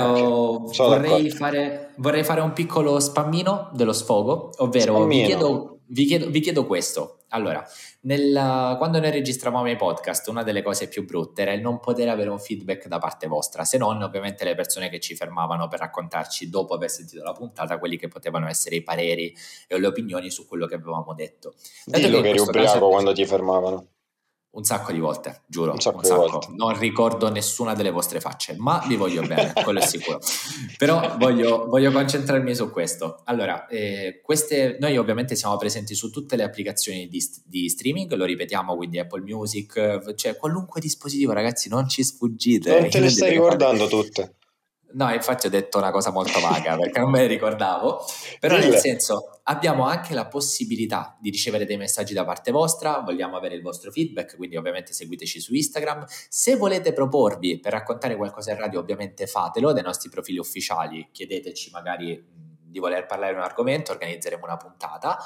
sono 0.72 0.88
vorrei, 0.88 1.31
fare, 1.31 1.92
vorrei 1.96 2.24
fare 2.24 2.42
un 2.42 2.52
piccolo 2.52 3.00
spammino 3.00 3.70
dello 3.72 3.92
sfogo, 3.94 4.50
ovvero 4.59 5.07
vi 5.07 5.22
chiedo, 5.24 5.78
vi, 5.87 6.04
chiedo, 6.04 6.28
vi 6.28 6.40
chiedo 6.40 6.66
questo. 6.66 7.20
Allora, 7.28 7.64
nel- 8.00 8.74
quando 8.78 8.98
noi 9.00 9.11
registravamo 9.11 9.68
i 9.70 9.76
podcast, 9.76 10.26
una 10.28 10.42
delle 10.42 10.62
cose 10.62 10.88
più 10.88 11.04
brutte 11.04 11.42
era 11.42 11.52
il 11.52 11.61
non 11.61 11.78
poter 11.78 12.09
avere 12.09 12.31
un 12.31 12.38
feedback 12.38 12.88
da 12.88 12.98
parte 12.98 13.26
vostra, 13.26 13.64
se 13.64 13.76
non 13.78 14.02
ovviamente 14.02 14.44
le 14.44 14.54
persone 14.54 14.88
che 14.88 14.98
ci 14.98 15.14
fermavano 15.14 15.68
per 15.68 15.81
raccontarci 15.81 16.48
dopo 16.48 16.74
aver 16.74 16.90
sentito 16.90 17.22
la 17.22 17.33
puntata 17.33 17.78
quelli 17.78 17.98
che 17.98 18.09
potevano 18.09 18.48
essere 18.48 18.76
i 18.76 18.83
pareri 18.83 19.33
e 19.66 19.78
le 19.78 19.87
opinioni 19.87 20.31
su 20.31 20.46
quello 20.46 20.66
che 20.66 20.76
avevamo 20.76 21.14
detto. 21.14 21.54
Dato 21.85 22.02
Dillo 22.02 22.16
in 22.16 22.22
che 22.22 22.28
eri 22.31 22.38
ubriaco 22.40 22.72
caso- 22.72 22.88
quando 22.88 23.12
ti 23.12 23.24
fermavano. 23.26 23.87
Un 24.58 24.64
sacco 24.64 24.90
di 24.90 24.98
volte, 24.98 25.42
giuro. 25.46 25.70
Un 25.70 25.80
sacco 25.80 25.98
un 25.98 26.04
sacco. 26.04 26.40
Non 26.56 26.76
ricordo 26.76 27.30
nessuna 27.30 27.74
delle 27.74 27.92
vostre 27.92 28.18
facce, 28.18 28.56
ma 28.58 28.84
vi 28.88 28.96
voglio 28.96 29.22
bene, 29.22 29.52
quello 29.62 29.78
è 29.78 29.86
sicuro. 29.86 30.18
Però 30.76 31.16
voglio, 31.16 31.66
voglio 31.68 31.92
concentrarmi 31.92 32.56
su 32.56 32.68
questo. 32.72 33.22
Allora, 33.26 33.68
eh, 33.68 34.20
queste, 34.20 34.76
noi 34.80 34.96
ovviamente 34.96 35.36
siamo 35.36 35.56
presenti 35.58 35.94
su 35.94 36.10
tutte 36.10 36.34
le 36.34 36.42
applicazioni 36.42 37.06
di, 37.06 37.24
di 37.44 37.68
streaming, 37.68 38.12
lo 38.14 38.24
ripetiamo, 38.24 38.74
quindi 38.74 38.98
Apple 38.98 39.22
Music, 39.22 40.14
cioè 40.16 40.36
qualunque 40.36 40.80
dispositivo, 40.80 41.32
ragazzi, 41.32 41.68
non 41.68 41.88
ci 41.88 42.02
sfuggite. 42.02 42.80
Non 42.80 42.90
te 42.90 42.98
le 42.98 43.10
stai 43.10 43.30
ricordando 43.30 43.86
tutte. 43.86 44.38
No, 44.90 45.12
infatti 45.12 45.46
ho 45.46 45.51
detto 45.51 45.77
una 45.77 45.90
cosa 45.90 46.11
molto 46.11 46.40
vaga 46.40 46.77
perché 46.79 47.01
non 47.01 47.11
me 47.11 47.20
le 47.20 47.27
ricordavo, 47.27 48.05
però 48.40 48.57
nel 48.57 48.77
senso 48.77 49.40
abbiamo 49.44 49.85
anche 49.85 50.14
la 50.14 50.27
possibilità 50.27 51.16
di 51.20 51.31
ricevere 51.31 51.66
dei 51.66 51.77
messaggi 51.77 52.14
da 52.14 52.24
parte 52.24 52.51
vostra, 52.51 53.01
vogliamo 53.01 53.37
avere 53.37 53.55
il 53.55 53.62
vostro 53.62 53.90
feedback, 53.90 54.37
quindi 54.37 54.57
ovviamente 54.57 54.92
seguiteci 54.92 55.40
su 55.40 55.55
Instagram. 55.55 56.05
Se 56.07 56.57
volete 56.57 56.92
proporvi 56.92 57.61
per 57.61 57.72
raccontare 57.72 58.16
qualcosa 58.16 58.53
in 58.53 58.59
radio, 58.59 58.81
ovviamente 58.81 59.27
fatelo 59.27 59.72
dai 59.72 59.83
nostri 59.83 60.09
profili 60.09 60.38
ufficiali, 60.38 61.09
chiedeteci 61.12 61.70
magari 61.70 62.24
di 62.68 62.79
voler 62.79 63.07
parlare 63.07 63.33
di 63.33 63.38
un 63.38 63.44
argomento, 63.44 63.92
organizzeremo 63.92 64.44
una 64.44 64.57
puntata. 64.57 65.18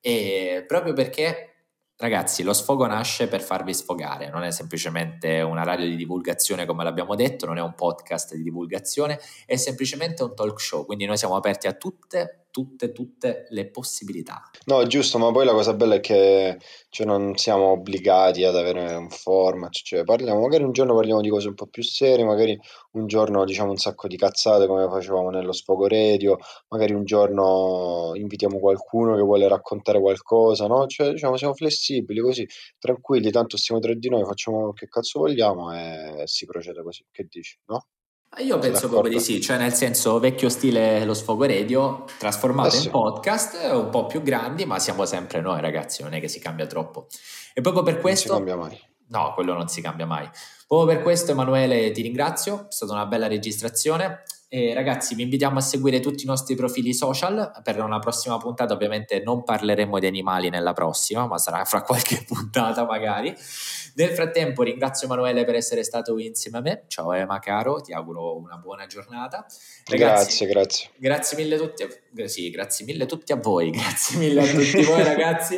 E 0.00 0.64
proprio 0.66 0.92
perché 0.92 1.55
Ragazzi, 1.98 2.42
lo 2.42 2.52
sfogo 2.52 2.86
nasce 2.86 3.26
per 3.26 3.40
farvi 3.40 3.72
sfogare, 3.72 4.28
non 4.28 4.42
è 4.42 4.50
semplicemente 4.50 5.40
una 5.40 5.62
radio 5.62 5.86
di 5.86 5.96
divulgazione 5.96 6.66
come 6.66 6.84
l'abbiamo 6.84 7.14
detto, 7.14 7.46
non 7.46 7.56
è 7.56 7.62
un 7.62 7.74
podcast 7.74 8.34
di 8.34 8.42
divulgazione, 8.42 9.18
è 9.46 9.56
semplicemente 9.56 10.22
un 10.22 10.34
talk 10.34 10.60
show, 10.60 10.84
quindi 10.84 11.06
noi 11.06 11.16
siamo 11.16 11.36
aperti 11.36 11.68
a 11.68 11.72
tutte, 11.72 12.45
tutte, 12.56 12.92
tutte 12.92 13.44
le 13.50 13.68
possibilità. 13.68 14.48
No, 14.64 14.86
giusto, 14.86 15.18
ma 15.18 15.30
poi 15.30 15.44
la 15.44 15.52
cosa 15.52 15.74
bella 15.74 15.96
è 15.96 16.00
che 16.00 16.58
cioè, 16.88 17.06
non 17.06 17.36
siamo 17.36 17.72
obbligati 17.72 18.44
ad 18.44 18.56
avere 18.56 18.94
un 18.94 19.10
format, 19.10 19.72
cioè 19.74 20.04
parliamo, 20.04 20.40
magari 20.40 20.64
un 20.64 20.72
giorno 20.72 20.94
parliamo 20.94 21.20
di 21.20 21.28
cose 21.28 21.48
un 21.48 21.54
po' 21.54 21.66
più 21.66 21.82
serie, 21.82 22.24
magari 22.24 22.58
un 22.92 23.06
giorno 23.06 23.44
diciamo 23.44 23.72
un 23.72 23.76
sacco 23.76 24.08
di 24.08 24.16
cazzate 24.16 24.66
come 24.66 24.88
facevamo 24.88 25.28
nello 25.28 25.52
sfogo 25.52 25.86
radio, 25.86 26.38
magari 26.68 26.94
un 26.94 27.04
giorno 27.04 28.12
invitiamo 28.14 28.58
qualcuno 28.58 29.16
che 29.16 29.22
vuole 29.22 29.48
raccontare 29.48 30.00
qualcosa, 30.00 30.66
no? 30.66 30.86
Cioè, 30.86 31.10
diciamo, 31.10 31.36
siamo 31.36 31.52
flessibili 31.52 32.20
così, 32.20 32.46
tranquilli, 32.78 33.30
tanto 33.30 33.58
stiamo 33.58 33.82
tre 33.82 33.96
di 33.96 34.08
noi, 34.08 34.24
facciamo 34.24 34.72
che 34.72 34.88
cazzo 34.88 35.18
vogliamo 35.20 35.74
e 35.74 36.22
si 36.24 36.46
procede 36.46 36.82
così. 36.82 37.04
Che 37.10 37.26
dici, 37.28 37.58
no? 37.66 37.84
Io 38.38 38.58
penso 38.58 38.88
proprio 38.88 39.10
di 39.10 39.20
sì, 39.20 39.40
cioè 39.40 39.56
nel 39.56 39.72
senso 39.72 40.18
vecchio 40.18 40.50
stile 40.50 41.04
lo 41.06 41.14
sfogo 41.14 41.46
radio 41.46 42.04
trasformato 42.18 42.74
eh 42.74 42.78
sì. 42.78 42.84
in 42.86 42.90
podcast, 42.90 43.56
un 43.72 43.88
po' 43.88 44.06
più 44.06 44.20
grandi, 44.20 44.66
ma 44.66 44.78
siamo 44.78 45.06
sempre 45.06 45.40
noi 45.40 45.60
ragazzi, 45.60 46.02
non 46.02 46.12
è 46.12 46.20
che 46.20 46.28
si 46.28 46.38
cambia 46.38 46.66
troppo. 46.66 47.06
E 47.54 47.62
proprio 47.62 47.82
per 47.82 47.98
questo... 47.98 48.32
Non 48.32 48.40
si 48.40 48.44
cambia 48.44 48.62
mai. 48.62 48.80
No, 49.08 49.32
quello 49.32 49.54
non 49.54 49.68
si 49.68 49.80
cambia 49.80 50.04
mai. 50.04 50.28
Proprio 50.66 50.94
per 50.94 51.02
questo 51.02 51.30
Emanuele 51.30 51.90
ti 51.92 52.02
ringrazio, 52.02 52.66
è 52.68 52.72
stata 52.72 52.92
una 52.92 53.06
bella 53.06 53.26
registrazione 53.26 54.22
e 54.48 54.74
ragazzi, 54.74 55.16
vi 55.16 55.22
invitiamo 55.22 55.58
a 55.58 55.60
seguire 55.60 55.98
tutti 55.98 56.22
i 56.22 56.26
nostri 56.26 56.54
profili 56.54 56.94
social. 56.94 57.50
Per 57.64 57.82
una 57.82 57.98
prossima 57.98 58.38
puntata, 58.38 58.74
ovviamente, 58.74 59.20
non 59.20 59.42
parleremo 59.42 59.98
di 59.98 60.06
animali 60.06 60.50
nella 60.50 60.72
prossima, 60.72 61.26
ma 61.26 61.36
sarà 61.36 61.64
fra 61.64 61.82
qualche 61.82 62.22
puntata 62.28 62.84
magari. 62.84 63.34
Nel 63.94 64.10
frattempo, 64.10 64.62
ringrazio 64.62 65.06
Emanuele 65.06 65.44
per 65.44 65.56
essere 65.56 65.82
stato 65.82 66.16
insieme 66.18 66.58
a 66.58 66.60
me. 66.60 66.84
Ciao 66.86 67.12
Ema, 67.12 67.40
caro, 67.40 67.80
ti 67.80 67.92
auguro 67.92 68.36
una 68.36 68.56
buona 68.56 68.86
giornata. 68.86 69.44
Ragazzi, 69.86 70.46
grazie, 70.46 70.46
grazie. 70.46 70.90
Grazie 70.96 71.36
mille, 71.38 71.56
tutti 71.56 71.82
a, 71.82 71.88
sì, 72.24 72.50
grazie 72.50 72.84
mille 72.84 73.06
tutti 73.06 73.32
a 73.32 73.36
voi. 73.36 73.70
Grazie 73.76 74.18
mille 74.18 74.40
a 74.40 74.46
tutti 74.46 74.82
voi, 74.82 75.02
ragazzi. 75.02 75.56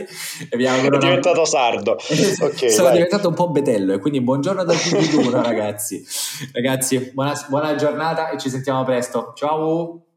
E 0.50 0.56
vi 0.56 0.66
auguro 0.66 0.96
È 0.96 0.98
diventato 0.98 1.38
una... 1.38 1.46
sardo. 1.46 1.96
Okay, 2.40 2.70
Sono 2.70 2.84
vai. 2.84 2.94
diventato 2.94 3.28
un 3.28 3.34
po' 3.34 3.50
betello, 3.50 3.92
e 3.92 3.98
quindi 3.98 4.20
buongiorno 4.20 4.64
dal 4.64 4.76
di 4.76 5.30
ragazzi. 5.30 6.04
Ragazzi, 6.52 7.10
buona, 7.12 7.34
buona 7.48 7.74
giornata 7.74 8.30
e 8.30 8.38
ci 8.38 8.48
sentiamo 8.48 8.84
presto. 8.84 9.32
Ciao! 9.34 10.07